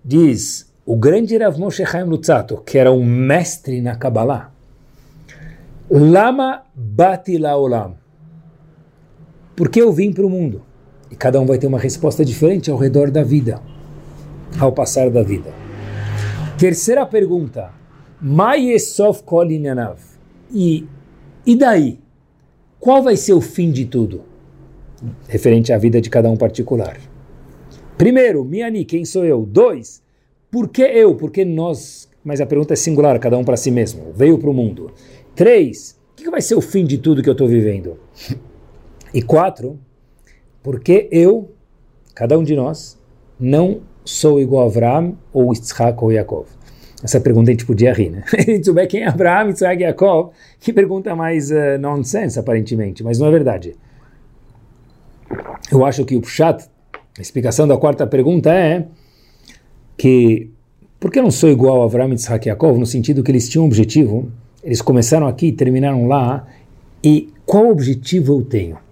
[0.05, 4.53] diz o grande Rav Moshe Chaim Lutzato, que era um mestre na Kabbalah,
[5.91, 7.95] Lama bati laolam.
[9.57, 10.63] Por que eu vim para o mundo?
[11.11, 13.63] E cada um vai ter uma resposta diferente ao redor da vida,
[14.59, 15.53] ao passar da vida.
[16.59, 17.71] Terceira pergunta.
[18.21, 19.99] Mayesof kolinanav.
[20.53, 20.87] E,
[21.47, 22.01] e daí?
[22.81, 24.23] Qual vai ser o fim de tudo?
[25.29, 26.99] Referente à vida de cada um particular.
[27.97, 29.47] Primeiro, Miani, quem sou eu?
[29.47, 30.03] Dois,
[30.51, 31.15] por que eu?
[31.15, 32.09] Por que nós?
[32.25, 34.13] Mas a pergunta é singular, cada um para si mesmo.
[34.15, 34.91] Veio para o mundo.
[35.35, 37.99] Três, o que vai ser o fim de tudo que eu estou vivendo?
[39.15, 39.79] E quatro,
[40.61, 41.53] por que eu,
[42.17, 42.99] cada um de nós,
[43.39, 46.49] não sou igual a Avraham ou Yitzhak ou Yaakov?
[47.01, 48.25] Essa pergunta a gente podia rir, né?
[48.37, 53.05] A gente souber quem é Abraham, Yitzhak e Yaakov, que pergunta mais uh, nonsense, aparentemente,
[53.05, 53.77] mas não é verdade.
[55.71, 56.65] Eu acho que o Pshat,
[57.17, 58.87] a explicação da quarta pergunta é
[59.97, 60.51] que
[60.99, 63.49] por que eu não sou igual a Avram, Yitzhak e Yaakov, no sentido que eles
[63.49, 64.33] tinham um objetivo,
[64.65, 66.49] eles começaram aqui terminaram lá,
[67.03, 68.84] e qual objetivo eu tenho?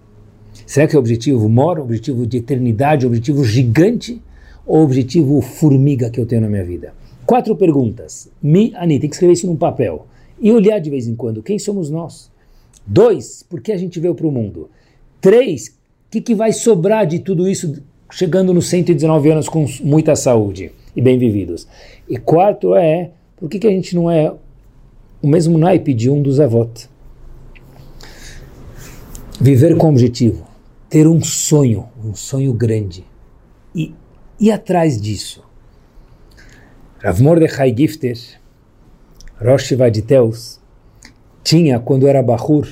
[0.65, 4.21] Será que é objetivo mor, objetivo de eternidade, objetivo gigante,
[4.65, 6.93] ou objetivo formiga que eu tenho na minha vida?
[7.25, 8.29] Quatro perguntas.
[8.41, 10.07] Mi, Ani, tem que escrever isso num papel.
[10.39, 12.31] E olhar de vez em quando, quem somos nós?
[12.85, 14.69] Dois, por que a gente veio para o mundo?
[15.21, 15.71] Três, o
[16.11, 20.71] que, que vai sobrar de tudo isso chegando nos 119 anos com muita saúde?
[20.95, 21.67] e bem vividos.
[22.07, 24.33] E quarto é, por que, que a gente não é
[25.21, 26.89] o mesmo naipe de um dos avós?
[29.39, 30.45] Viver com objetivo,
[30.93, 33.03] ter um sonho, um sonho grande,
[33.73, 33.95] e
[34.39, 35.43] ir atrás disso.
[36.99, 38.15] Rav Mordechai Gifter,
[39.41, 40.59] Rosh Vaditeus,
[41.43, 42.67] tinha, quando era Bahur,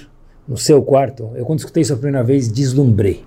[0.47, 3.23] no seu quarto, eu quando escutei isso a primeira vez, deslumbrei.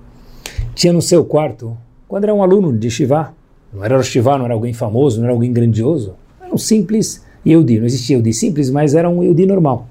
[0.76, 1.76] Tinha no seu quarto,
[2.06, 3.34] quando era um aluno de Shivá,
[3.72, 6.14] não era Rosh não era alguém famoso, não era alguém grandioso.
[6.40, 7.80] Era um simples Yehudi.
[7.80, 9.88] Não existia Yehudi simples, mas era um Yehudi normal.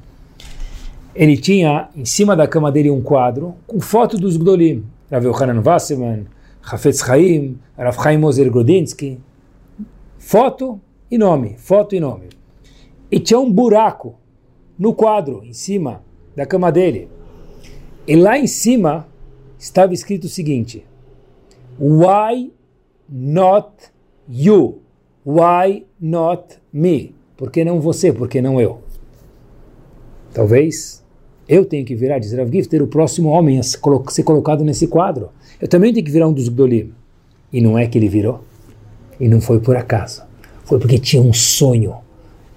[1.16, 4.84] Ele tinha em cima da cama dele um quadro com foto dos Gdolim.
[5.12, 6.26] Rav Yohanan Wasserman,
[6.64, 9.20] Hafetz Chaim, Rav Chaim Moser Grodinsky.
[10.18, 12.30] Foto e nome, foto e nome.
[13.12, 14.16] E tinha um buraco
[14.80, 16.02] no quadro, em cima
[16.36, 17.10] da cama dele.
[18.08, 19.08] E lá em cima
[19.60, 20.84] estava escrito o seguinte:
[21.80, 22.52] Why
[23.08, 23.92] not
[24.28, 24.82] you?
[25.26, 27.14] Why not me?
[27.38, 28.12] Por que não você?
[28.12, 28.82] Por que não eu?
[30.34, 31.03] Talvez
[31.54, 33.78] eu tenha que virar, diz Rav Gifter, o próximo homem a ser
[34.24, 35.30] colocado nesse quadro.
[35.62, 36.92] Eu também tenho que virar um dos Gdolim.
[37.52, 38.44] E não é que ele virou.
[39.20, 40.24] E não foi por acaso.
[40.66, 41.98] Foi porque tinha um sonho.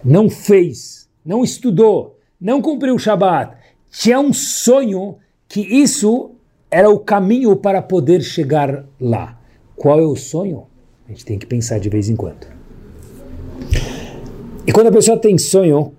[0.02, 3.54] Não fez, não estudou, não cumpriu o Shabat.
[3.90, 6.30] Tinha um sonho que isso
[6.70, 9.38] era o caminho para poder chegar lá.
[9.74, 10.64] Qual é o sonho?
[11.06, 12.46] A gente tem que pensar de vez em quando.
[14.66, 15.92] E quando a pessoa tem sonho,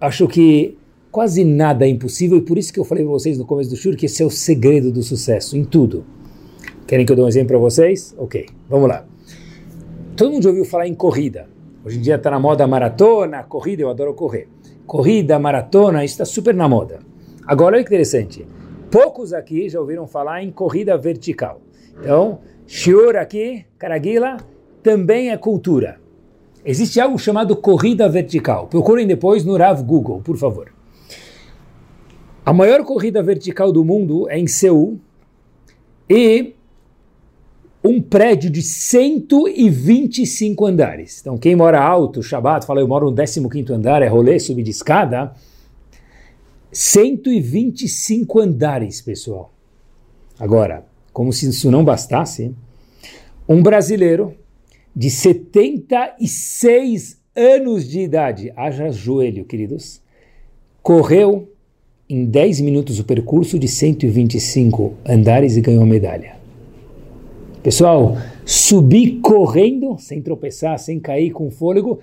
[0.00, 0.78] acho que
[1.14, 3.76] quase nada é impossível, e por isso que eu falei para vocês no começo do
[3.76, 6.04] show que esse é o segredo do sucesso, em tudo.
[6.88, 8.12] Querem que eu dê um exemplo para vocês?
[8.18, 9.06] Ok, vamos lá.
[10.16, 11.48] Todo mundo já ouviu falar em corrida.
[11.84, 14.48] Hoje em dia está na moda maratona, corrida, eu adoro correr.
[14.88, 16.98] Corrida, maratona, isso está super na moda.
[17.46, 18.44] Agora, olha que interessante.
[18.90, 21.60] Poucos aqui já ouviram falar em corrida vertical.
[21.96, 24.38] Então, shiur aqui, Caraguila,
[24.82, 26.00] também é cultura.
[26.64, 28.66] Existe algo chamado corrida vertical.
[28.66, 30.74] Procurem depois no Rav Google, por favor.
[32.44, 35.00] A maior corrida vertical do mundo é em Seul
[36.10, 36.52] e
[37.82, 41.22] um prédio de 125 andares.
[41.22, 44.70] Então, quem mora alto, Shabbat, fala, eu moro no 15º andar, é rolê, subir de
[44.70, 45.34] escada.
[46.70, 49.50] 125 andares, pessoal.
[50.38, 52.54] Agora, como se isso não bastasse,
[53.48, 54.36] um brasileiro
[54.94, 60.02] de 76 anos de idade, haja joelho, queridos,
[60.82, 61.53] correu
[62.14, 66.36] em 10 minutos o percurso de 125 andares e ganhou medalha.
[67.60, 71.98] Pessoal, subir correndo, sem tropeçar, sem cair com fôlego,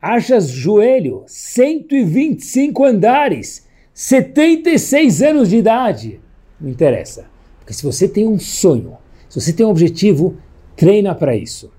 [0.00, 6.20] haja joelho, 125 andares, 76 anos de idade.
[6.60, 7.24] Não interessa.
[7.58, 8.92] Porque se você tem um sonho,
[9.28, 10.36] se você tem um objetivo,
[10.76, 11.72] treina para isso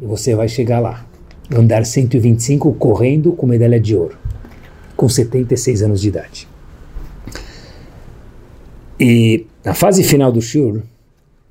[0.00, 1.04] e você vai chegar lá.
[1.52, 4.16] Andar 125 correndo com medalha de ouro,
[4.96, 6.55] com 76 anos de idade.
[8.98, 10.82] E na fase final do Shur,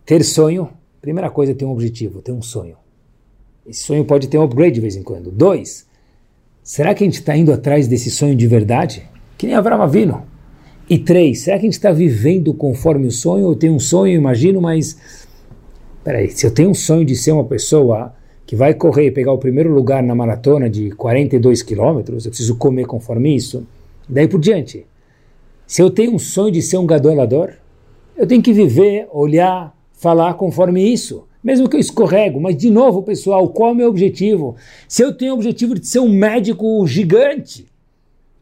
[0.05, 0.69] ter sonho,
[1.01, 2.75] primeira coisa é ter um objetivo, ter um sonho.
[3.67, 5.31] Esse sonho pode ter um upgrade de vez em quando.
[5.31, 5.86] Dois,
[6.63, 9.08] será que a gente está indo atrás desse sonho de verdade?
[9.38, 10.23] Que nem Avram Avino.
[10.89, 13.47] E três, será que a gente está vivendo conforme o sonho?
[13.47, 14.97] Eu tenho um sonho, imagino, mas...
[16.03, 18.13] Peraí, se eu tenho um sonho de ser uma pessoa
[18.45, 22.55] que vai correr e pegar o primeiro lugar na maratona de 42 quilômetros, eu preciso
[22.55, 23.65] comer conforme isso.
[24.08, 24.86] Daí por diante.
[25.67, 27.54] Se eu tenho um sonho de ser um gadolador,
[28.15, 31.28] eu tenho que viver, olhar, falar conforme isso.
[31.43, 34.56] Mesmo que eu escorrego, mas de novo, pessoal, qual é o meu objetivo?
[34.88, 37.67] Se eu tenho o objetivo de ser um médico gigante,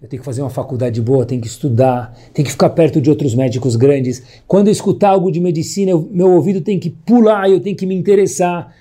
[0.02, 3.10] eu tenho que fazer uma faculdade boa, tenho que estudar, tenho que ficar perto de
[3.10, 4.22] outros médicos grandes.
[4.46, 7.86] Quando eu escutar algo de medicina, eu, meu ouvido tem que pular, eu tenho que
[7.86, 8.76] me interessar.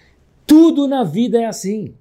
[0.44, 1.94] Tudo na vida é assim.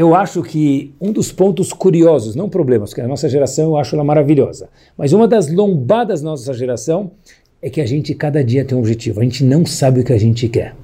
[0.00, 3.94] Eu acho que um dos pontos curiosos, não problemas, porque a nossa geração eu acho
[3.94, 7.10] ela maravilhosa, mas uma das lombadas da nossa geração
[7.60, 10.14] é que a gente cada dia tem um objetivo, a gente não sabe o que
[10.14, 10.74] a gente quer.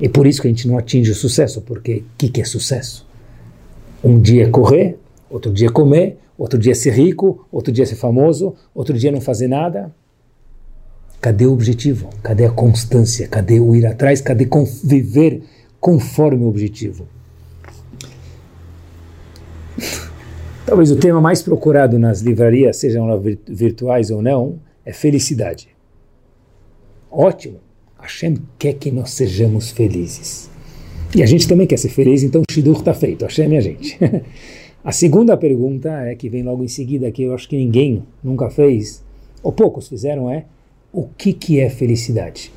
[0.00, 2.44] E por isso que a gente não atinge o sucesso, porque o que, que é
[2.44, 3.06] sucesso?
[4.02, 4.98] Um dia é correr,
[5.30, 8.98] outro dia é comer, outro dia é ser rico, outro dia é ser famoso, outro
[8.98, 9.94] dia é não fazer nada.
[11.20, 12.10] Cadê o objetivo?
[12.20, 13.28] Cadê a constância?
[13.28, 14.20] Cadê o ir atrás?
[14.20, 14.48] Cadê
[14.82, 15.44] viver
[15.78, 17.06] conforme o objetivo?
[20.70, 23.08] Talvez o tema mais procurado nas livrarias, sejam
[23.48, 25.68] virtuais ou não, é felicidade.
[27.10, 27.58] Ótimo!
[27.98, 30.48] Hashem quer que nós sejamos felizes.
[31.12, 33.24] E a gente também quer ser feliz, então o Shidur está feito.
[33.24, 33.98] Hashem e a gente.
[34.84, 38.48] a segunda pergunta é que vem logo em seguida, que eu acho que ninguém nunca
[38.48, 39.04] fez,
[39.42, 40.44] ou poucos fizeram, é
[40.92, 42.52] o que, que é felicidade?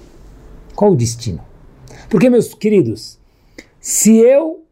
[0.76, 1.41] Qual o destino?
[2.12, 3.17] Porque, meus queridos,
[3.82, 4.63] se eu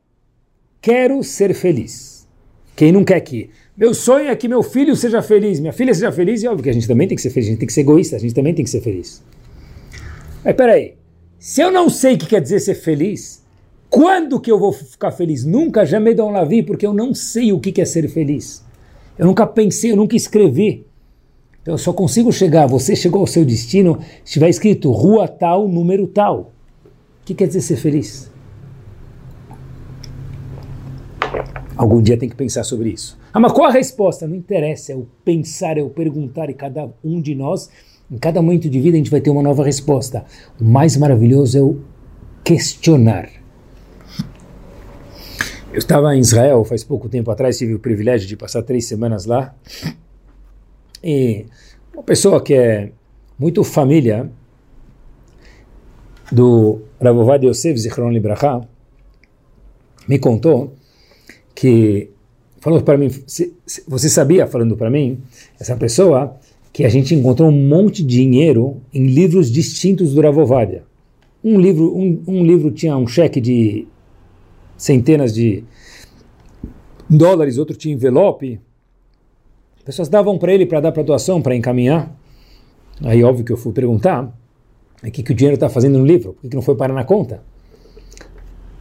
[0.79, 2.10] quero ser feliz,
[2.81, 6.11] quem não quer que meu sonho é que meu filho seja feliz, minha filha seja
[6.11, 7.73] feliz, e óbvio que a gente também tem que ser feliz, a gente tem que
[7.73, 9.23] ser egoísta, a gente também tem que ser feliz.
[10.43, 10.95] Mas peraí,
[11.37, 13.43] se eu não sei o que quer dizer ser feliz,
[13.87, 15.45] quando que eu vou ficar feliz?
[15.45, 18.65] Nunca, já me dão lavi, porque eu não sei o que é ser feliz.
[19.15, 20.83] Eu nunca pensei, eu nunca escrevi.
[21.61, 26.07] Então eu só consigo chegar, você chegou ao seu destino, estiver escrito rua tal, número
[26.07, 26.51] tal.
[27.21, 28.30] O que quer dizer ser feliz?
[31.75, 33.17] Algum dia tem que pensar sobre isso.
[33.33, 34.27] Ah, mas qual a resposta?
[34.27, 37.69] Não interessa, é o pensar, é o perguntar, e cada um de nós,
[38.11, 40.25] em cada momento de vida, a gente vai ter uma nova resposta.
[40.59, 41.79] O mais maravilhoso é o
[42.43, 43.29] questionar.
[45.71, 49.25] Eu estava em Israel faz pouco tempo atrás, tive o privilégio de passar três semanas
[49.25, 49.55] lá.
[51.01, 51.45] E
[51.93, 52.91] uma pessoa que é
[53.39, 54.29] muito família
[56.29, 58.67] do Ravovad Yosef Zichron Libraha
[60.07, 60.75] me contou
[61.61, 62.09] que
[62.59, 63.07] falou para mim,
[63.87, 65.19] você sabia, falando para mim,
[65.59, 66.35] essa pessoa,
[66.73, 70.83] que a gente encontrou um monte de dinheiro em livros distintos do Ravovadia.
[71.43, 73.87] um livro, um, um livro tinha um cheque de
[74.75, 75.63] centenas de
[77.07, 78.59] dólares, outro tinha envelope.
[79.77, 82.11] As pessoas davam para ele para dar para doação, para encaminhar.
[83.03, 84.35] Aí, óbvio que eu fui perguntar
[85.03, 86.95] o que, que o dinheiro está fazendo no livro, por que, que não foi parar
[86.95, 87.43] na conta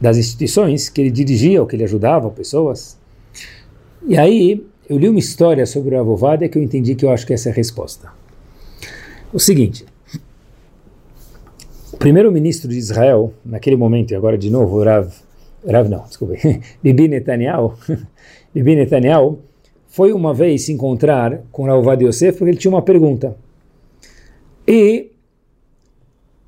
[0.01, 2.97] das instituições que ele dirigia ou que ele ajudava pessoas.
[4.07, 7.25] E aí eu li uma história sobre o Avovadia que eu entendi que eu acho
[7.25, 8.09] que essa é a resposta.
[9.31, 9.85] O seguinte,
[11.93, 15.13] o primeiro-ministro de Israel, naquele momento, e agora de novo, Rav,
[15.65, 16.37] Rav não, desculpe,
[16.81, 17.75] Bibi Netanyahu,
[18.53, 19.39] Bibi Netanyahu,
[19.87, 23.37] foi uma vez se encontrar com Rav Yosef porque ele tinha uma pergunta.
[24.67, 25.11] E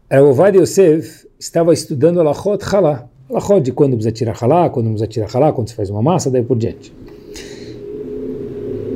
[0.09, 5.07] Rav Yosef estava estudando a Lachot Halá, Lachot de quando precisa tirar Halá, quando precisa
[5.07, 6.93] tirar Halá, quando se faz uma massa, daí por diante.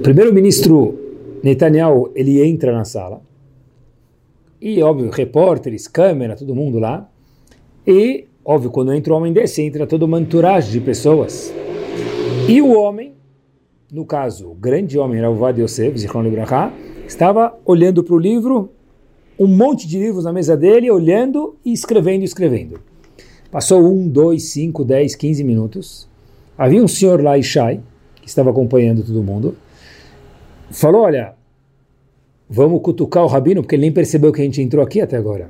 [0.03, 0.97] Primeiro-ministro
[1.43, 3.21] Netanyahu, ele entra na sala,
[4.59, 7.07] e, óbvio, repórteres, câmera, todo mundo lá.
[7.85, 11.53] E, óbvio, quando entra um homem desse, entra toda uma entourage de pessoas.
[12.49, 13.13] E o homem,
[13.91, 16.73] no caso, o grande homem, Ravovad Yosef, Zichron Libraha,
[17.07, 18.69] estava olhando para o livro,
[19.37, 22.79] um monte de livros na mesa dele, olhando e escrevendo, escrevendo.
[23.51, 26.07] Passou um, dois, cinco, dez, quinze minutos.
[26.57, 27.79] Havia um senhor lá, Ishai,
[28.21, 29.55] que estava acompanhando todo mundo.
[30.69, 31.33] Falou, olha,
[32.49, 35.49] vamos cutucar o rabino, porque ele nem percebeu que a gente entrou aqui até agora.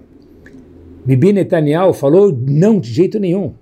[1.05, 3.53] Bibi Netanyahu falou, não, de jeito nenhum.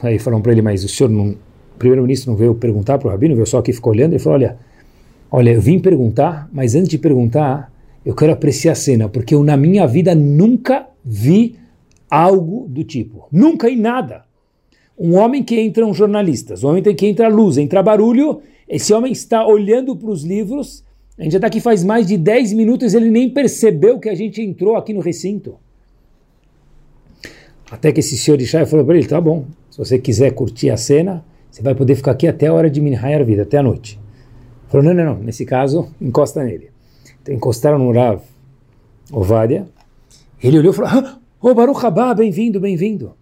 [0.00, 1.34] Aí falaram para ele, mas o senhor não,
[1.78, 4.58] primeiro-ministro não veio perguntar para o rabino, veio só aqui ficou olhando, ele falou, olha,
[5.30, 7.72] olha, eu vim perguntar, mas antes de perguntar,
[8.04, 11.56] eu quero apreciar a cena, porque eu na minha vida nunca vi
[12.10, 14.24] algo do tipo, nunca em nada.
[14.98, 19.12] Um homem que entra um jornalistas, um homem que entra luz, entra barulho, esse homem
[19.12, 20.84] está olhando para os livros
[21.18, 24.14] a gente já está aqui faz mais de 10 minutos ele nem percebeu que a
[24.14, 25.56] gente entrou aqui no recinto.
[27.70, 30.70] Até que esse senhor de Shai falou para ele, tá bom, se você quiser curtir
[30.70, 33.62] a cena, você vai poder ficar aqui até a hora de Minhayar vida, até a
[33.62, 33.98] noite.
[34.68, 36.70] Falou, não, não, não, nesse caso, encosta nele.
[37.22, 38.20] Então encostaram no Rav
[39.12, 39.66] Ovadia,
[40.42, 43.14] ele olhou e falou, ah, ô Baruch Habá, bem-vindo, bem-vindo.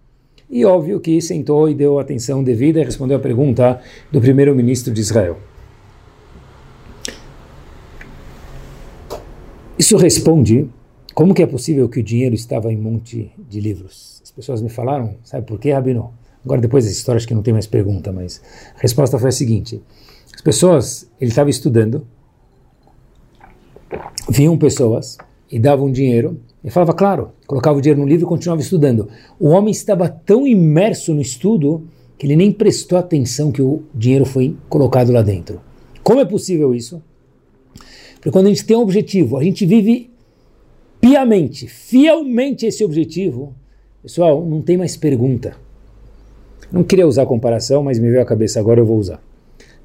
[0.49, 5.01] E óbvio que sentou e deu atenção devida e respondeu a pergunta do primeiro-ministro de
[5.01, 5.37] Israel.
[9.77, 10.69] Isso responde
[11.13, 14.21] como que é possível que o dinheiro estava em um monte de livros.
[14.23, 16.13] As pessoas me falaram, sabe por quê, Rabino?
[16.45, 18.41] Agora depois das histórias que não tem mais pergunta, mas
[18.77, 19.83] a resposta foi a seguinte:
[20.33, 22.07] as pessoas, ele estava estudando,
[24.29, 25.17] vinham pessoas
[25.53, 29.07] e davam dinheiro, e falava, claro, colocava o dinheiro no livro e continuava estudando.
[29.39, 31.87] O homem estava tão imerso no estudo
[32.17, 35.61] que ele nem prestou atenção que o dinheiro foi colocado lá dentro.
[36.01, 37.03] Como é possível isso?
[38.15, 40.09] Porque quando a gente tem um objetivo, a gente vive
[40.99, 43.53] piamente, fielmente esse objetivo,
[44.01, 45.55] pessoal, não tem mais pergunta.
[46.71, 49.21] Não queria usar comparação, mas me veio à cabeça agora, eu vou usar.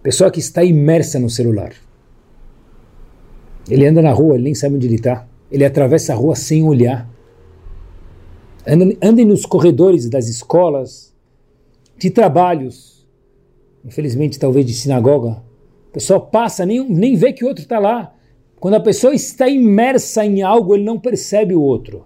[0.03, 1.75] Pessoa que está imersa no celular.
[3.69, 5.29] Ele anda na rua, ele nem sabe onde ele está.
[5.51, 7.09] Ele atravessa a rua sem olhar.
[9.03, 11.15] Andem, nos corredores das escolas,
[11.97, 13.07] de trabalhos,
[13.85, 15.43] infelizmente talvez de sinagoga.
[15.91, 18.15] A pessoa passa, nem, nem vê que o outro está lá.
[18.61, 22.05] Quando a pessoa está imersa em algo, ele não percebe o outro.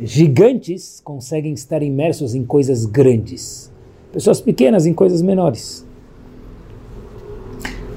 [0.00, 3.70] Gigantes conseguem estar imersos em coisas grandes.
[4.12, 5.86] Pessoas pequenas em coisas menores.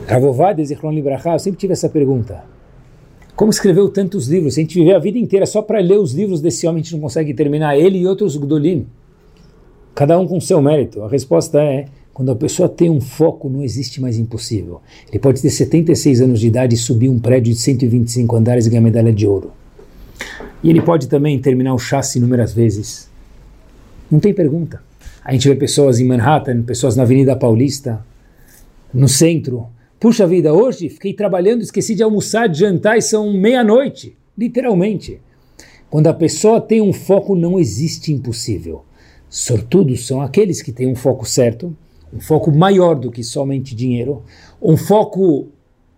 [0.08, 2.44] Ravovad, Zichron Libraha, eu sempre tive essa pergunta.
[3.38, 4.56] Como escreveu tantos livros?
[4.56, 6.84] Se a gente viver a vida inteira só para ler os livros desse homem, a
[6.84, 8.88] gente não consegue terminar ele e outros Gdolim.
[9.94, 11.04] Cada um com seu mérito.
[11.04, 14.82] A resposta é quando a pessoa tem um foco, não existe mais impossível.
[15.08, 18.72] Ele pode ter 76 anos de idade e subir um prédio de 125 andares e
[18.72, 19.52] ganhar medalha de ouro.
[20.64, 23.08] E ele pode também terminar o chassi inúmeras vezes.
[24.10, 24.82] Não tem pergunta.
[25.24, 28.04] A gente vê pessoas em Manhattan, pessoas na Avenida Paulista,
[28.92, 29.68] no centro.
[30.00, 34.16] Puxa vida, hoje fiquei trabalhando, esqueci de almoçar, de jantar e são meia-noite.
[34.38, 35.20] Literalmente.
[35.90, 38.84] Quando a pessoa tem um foco, não existe impossível.
[39.30, 41.76] Sortudos são aqueles que têm um foco certo
[42.14, 44.24] um foco maior do que somente dinheiro,
[44.62, 45.48] um foco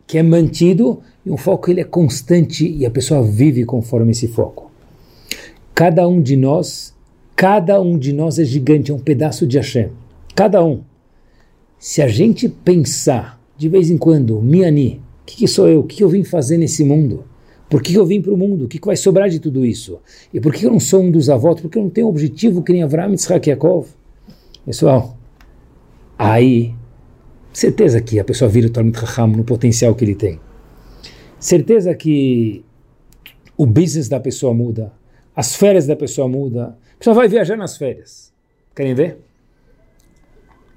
[0.08, 4.12] que é mantido e um foco que ele é constante e a pessoa vive conforme
[4.12, 4.72] esse foco.
[5.74, 6.95] Cada um de nós,
[7.36, 9.91] cada um de nós é gigante, é um pedaço de Hashem.
[10.36, 10.82] Cada um.
[11.78, 15.82] Se a gente pensar de vez em quando, Miani, o que, que, sou eu?
[15.82, 17.26] O que, que, eu vim fazer nesse mundo?
[17.70, 18.64] Por que, que eu vim para o mundo?
[18.64, 19.99] O que, vai sobrar de tudo isso?
[20.34, 21.60] E por que eu não sou um dos avós?
[21.60, 23.89] Porque eu não tenho objetivo que nem Avraham Yitzhak Yaakov?
[24.66, 25.18] Pessoal,
[26.18, 26.74] aí
[27.51, 30.39] certeza que a pessoa vira o Talmud Raham no potencial que ele tem.
[31.38, 32.64] Certeza que
[33.57, 34.93] o business da pessoa muda,
[35.36, 38.32] as férias da pessoa mudam, a pessoa vai viajar nas férias.
[38.74, 39.18] Querem ver?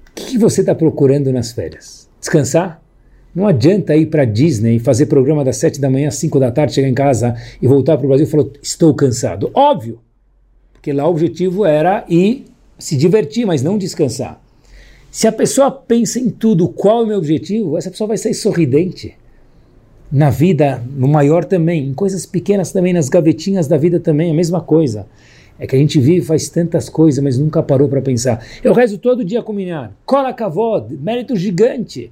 [0.09, 2.02] O que você está procurando nas férias?
[2.23, 2.81] Descansar?
[3.35, 6.73] Não adianta ir para Disney, fazer programa das sete da manhã às cinco da tarde,
[6.73, 9.51] chegar em casa e voltar para o Brasil e falar, estou cansado.
[9.53, 9.99] Óbvio,
[10.71, 12.45] porque lá o objetivo era ir
[12.79, 14.41] se divertir, mas não descansar.
[15.11, 18.33] Se a pessoa pensa em tudo, qual é o meu objetivo, essa pessoa vai sair
[18.33, 19.15] sorridente.
[20.09, 24.33] Na vida, no maior também, em coisas pequenas também, nas gavetinhas da vida também, a
[24.33, 25.07] mesma coisa.
[25.59, 28.43] É que a gente vive faz tantas coisas, mas nunca parou para pensar.
[28.63, 32.11] Eu rezo todo dia com minha Kola Kavod, mérito gigante.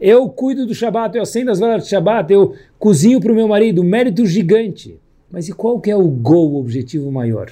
[0.00, 3.46] Eu cuido do Shabat, eu acendo as velas do Shabat, eu cozinho para o meu
[3.46, 4.98] marido, mérito gigante.
[5.30, 7.50] Mas e qual que é o gol, o objetivo maior?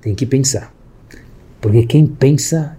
[0.00, 0.74] Tem que pensar.
[1.60, 2.76] Porque quem pensa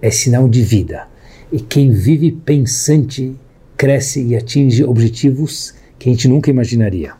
[0.00, 1.06] é sinal de vida.
[1.52, 3.36] E quem vive pensante
[3.76, 7.12] cresce e atinge objetivos que a gente nunca imaginaria.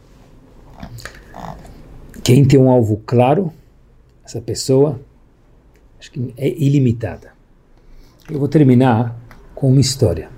[2.27, 3.53] Quem tem um alvo claro,
[4.24, 5.01] essa pessoa,
[5.97, 7.33] acho que é ilimitada.
[8.29, 9.16] Eu vou terminar
[9.55, 10.29] com uma história.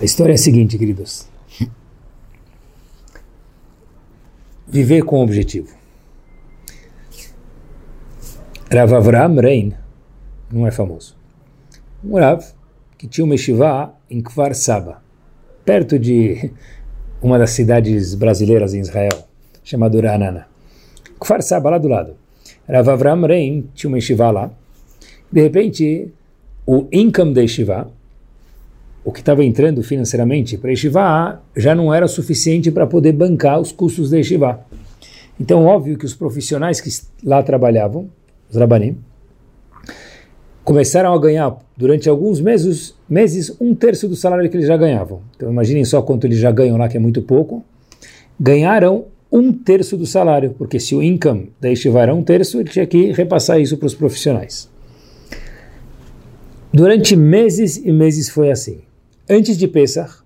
[0.00, 1.28] A história é a seguinte, queridos.
[4.64, 5.74] Viver com objetivo.
[8.70, 9.74] Rav Avram Rein
[10.48, 11.16] não é famoso.
[12.04, 12.40] Um Rav
[12.96, 15.02] que tinha uma yeshiva em Kfar Saba,
[15.64, 16.52] perto de
[17.20, 19.26] uma das cidades brasileiras em Israel,
[19.64, 20.46] chamada Ranana.
[21.20, 22.14] Kfar Saba, lá do lado.
[22.68, 24.50] Rav Avram Rein tinha uma yeshiva lá.
[25.30, 26.12] De repente,
[26.66, 27.90] o income da yeshiva,
[29.04, 33.60] o que estava entrando financeiramente para a yeshiva, já não era suficiente para poder bancar
[33.60, 34.60] os custos da yeshiva.
[35.40, 36.90] Então, óbvio que os profissionais que
[37.24, 38.08] lá trabalhavam
[38.50, 38.96] os Rabanim,
[40.68, 45.22] começaram a ganhar durante alguns meses, meses um terço do salário que eles já ganhavam.
[45.34, 47.64] Então imaginem só quanto eles já ganham lá, que é muito pouco.
[48.38, 52.68] Ganharam um terço do salário, porque se o income da Yeshiva era um terço, ele
[52.68, 54.68] tinha que repassar isso para os profissionais.
[56.70, 58.82] Durante meses e meses foi assim.
[59.26, 60.18] Antes de Pesach,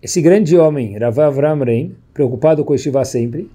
[0.00, 3.50] esse grande homem, Rav Avram Rein, preocupado com a Yeshiva sempre,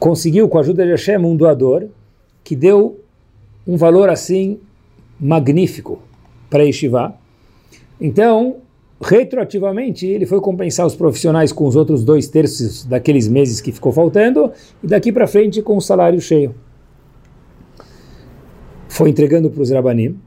[0.00, 1.86] conseguiu, com a ajuda de Hashem, um doador
[2.42, 3.05] que deu
[3.66, 4.58] um valor assim
[5.18, 6.00] magnífico
[6.48, 7.14] para Yeshiva.
[8.00, 8.56] Então,
[9.00, 13.92] retroativamente, ele foi compensar os profissionais com os outros dois terços daqueles meses que ficou
[13.92, 14.52] faltando
[14.82, 16.54] e daqui para frente com o salário cheio.
[18.88, 20.18] Foi entregando para os Rabanim.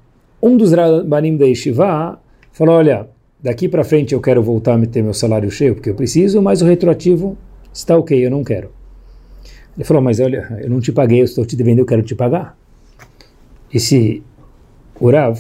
[0.42, 2.20] Um dos Rabanim da Yeshiva
[2.52, 3.08] falou, olha,
[3.42, 6.62] daqui para frente eu quero voltar a ter meu salário cheio porque eu preciso, mas
[6.62, 7.38] o retroativo
[7.74, 8.72] está ok, eu não quero.
[9.76, 12.14] Ele falou, mas olha, eu não te paguei, eu estou te devendo, eu quero te
[12.14, 12.59] pagar.
[13.74, 14.24] Esse
[15.00, 15.40] Urav,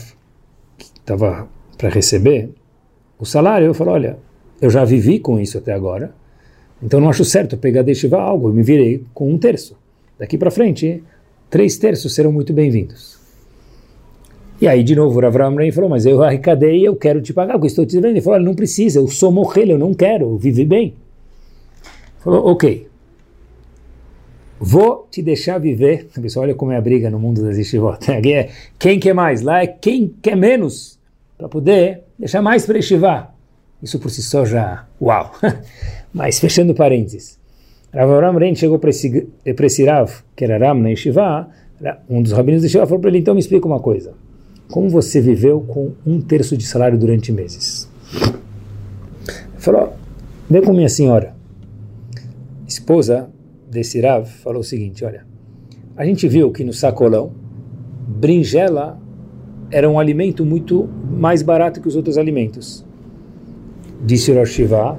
[0.77, 2.49] que estava para receber
[3.17, 4.17] o salário, falou, olha,
[4.61, 6.13] eu já vivi com isso até agora,
[6.81, 9.75] então não acho certo pegar deixar algo, eu me virei com um terço.
[10.17, 11.03] Daqui para frente,
[11.49, 13.19] três terços serão muito bem-vindos.
[14.61, 17.53] E aí, de novo, o Avram Rein falou, mas eu arrecadei eu quero te pagar,
[17.53, 18.11] porque estou te devendo.
[18.11, 20.95] Ele falou, não precisa, eu sou morrer, eu não quero, eu vivi bem.
[22.19, 22.88] Falou, ok.
[24.59, 26.07] Vou te deixar viver.
[26.21, 27.99] Pessoal, olha como é a briga no mundo das yeshivot.
[28.11, 29.41] É quem quer mais?
[29.41, 30.99] Lá é quem quer menos,
[31.37, 33.29] para poder deixar mais para yeshiva.
[33.81, 35.31] Isso por si só já, uau.
[36.13, 37.39] Mas fechando parênteses.
[37.93, 41.49] Rav Aram chegou para esse, Rav, que era Ram na yeshiva,
[42.09, 44.13] um dos rabinos da yeshiva falou para ele, então me explica uma coisa.
[44.69, 47.89] Como você viveu com um terço de salário durante meses?
[48.13, 49.93] Ele falou,
[50.49, 51.33] vem com minha senhora.
[52.67, 53.29] Esposa
[53.69, 54.01] desse
[54.43, 55.25] falou o seguinte, olha,
[55.95, 57.31] a gente viu que no sacolão,
[58.07, 58.99] brinjela
[59.71, 62.85] era um alimento muito mais barato que os outros alimentos.
[64.03, 64.97] Disse Rosh Shiva,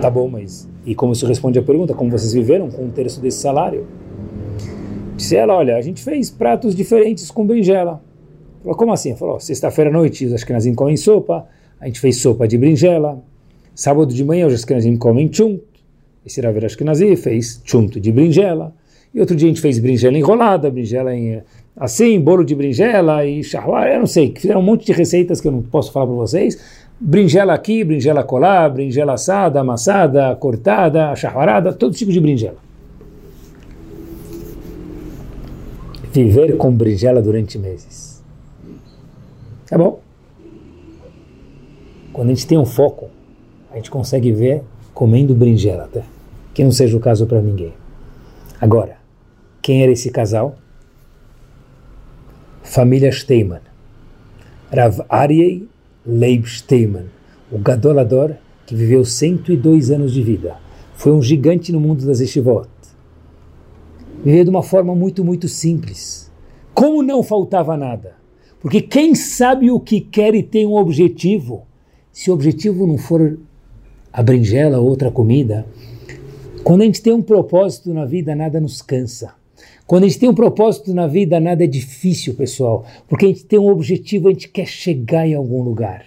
[0.00, 3.20] tá bom, mas e como se responde a pergunta, como vocês viveram com um terço
[3.20, 3.86] desse salário?
[5.16, 8.02] Disse ela, olha, a gente fez pratos diferentes com brinjela.
[8.62, 9.14] Falou, como assim?
[9.14, 11.46] Falou, sexta-feira à noite os Ashkenazim comem sopa,
[11.80, 13.22] a gente fez sopa de brinjela.
[13.74, 15.60] Sábado de manhã os Ashkenazim comem chum,
[16.24, 18.74] esse Rav Ashkenazi fez chunto de brinjela.
[19.12, 21.40] E outro dia a gente fez brinjela enrolada, brinjela em,
[21.76, 25.46] assim, bolo de brinjela e charroar, eu não sei, fizeram um monte de receitas que
[25.46, 26.58] eu não posso falar para vocês.
[26.98, 32.56] Brinjela aqui, brinjela colar, brinjela assada, amassada, cortada, charroarada, todo tipo de brinjela.
[36.12, 38.22] Viver com brinjela durante meses.
[39.68, 40.00] Tá bom?
[42.12, 43.10] Quando a gente tem um foco,
[43.70, 44.62] a gente consegue ver
[44.92, 46.13] comendo brinjela até
[46.54, 47.74] que não seja o caso para ninguém.
[48.60, 48.96] Agora,
[49.60, 50.56] quem era esse casal?
[52.62, 53.60] Família Steiman.
[54.72, 55.64] Rav Aryeh
[56.06, 57.06] Leib Steiman,
[57.50, 58.34] o gadolador
[58.66, 60.56] que viveu 102 anos de vida,
[60.94, 62.68] foi um gigante no mundo das Yeshivot.
[64.24, 66.30] Viveu de uma forma muito, muito simples.
[66.72, 68.14] Como não faltava nada?
[68.60, 71.66] Porque quem sabe o que quer e tem um objetivo,
[72.10, 73.38] se o objetivo não for
[74.12, 75.66] a berinjela ou outra comida,
[76.64, 79.34] quando a gente tem um propósito na vida, nada nos cansa.
[79.86, 83.44] Quando a gente tem um propósito na vida, nada é difícil, pessoal, porque a gente
[83.44, 86.06] tem um objetivo, a gente quer chegar em algum lugar.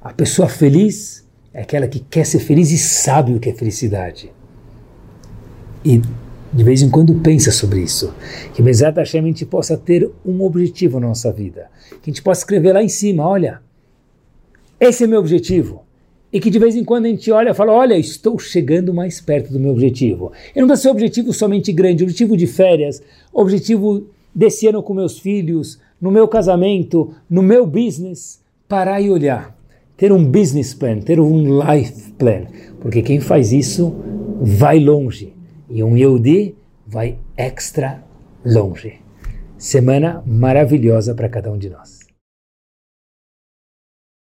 [0.00, 4.32] A pessoa feliz é aquela que quer ser feliz e sabe o que é felicidade.
[5.84, 6.00] E
[6.52, 8.14] de vez em quando pensa sobre isso.
[8.54, 11.68] Que Bezat Hashem a gente possa ter um objetivo na nossa vida.
[12.00, 13.60] Que a gente possa escrever lá em cima, olha,
[14.78, 15.83] esse é meu objetivo
[16.34, 19.20] e que de vez em quando a gente olha e fala, olha, estou chegando mais
[19.20, 20.32] perto do meu objetivo.
[20.52, 23.00] E não precisa ser objetivo somente grande, objetivo de férias,
[23.32, 29.56] objetivo desse ano com meus filhos, no meu casamento, no meu business, parar e olhar.
[29.96, 32.46] Ter um business plan, ter um life plan,
[32.80, 33.94] porque quem faz isso
[34.40, 35.32] vai longe.
[35.70, 38.02] E um Yehudi vai extra
[38.44, 38.94] longe.
[39.56, 41.93] Semana maravilhosa para cada um de nós.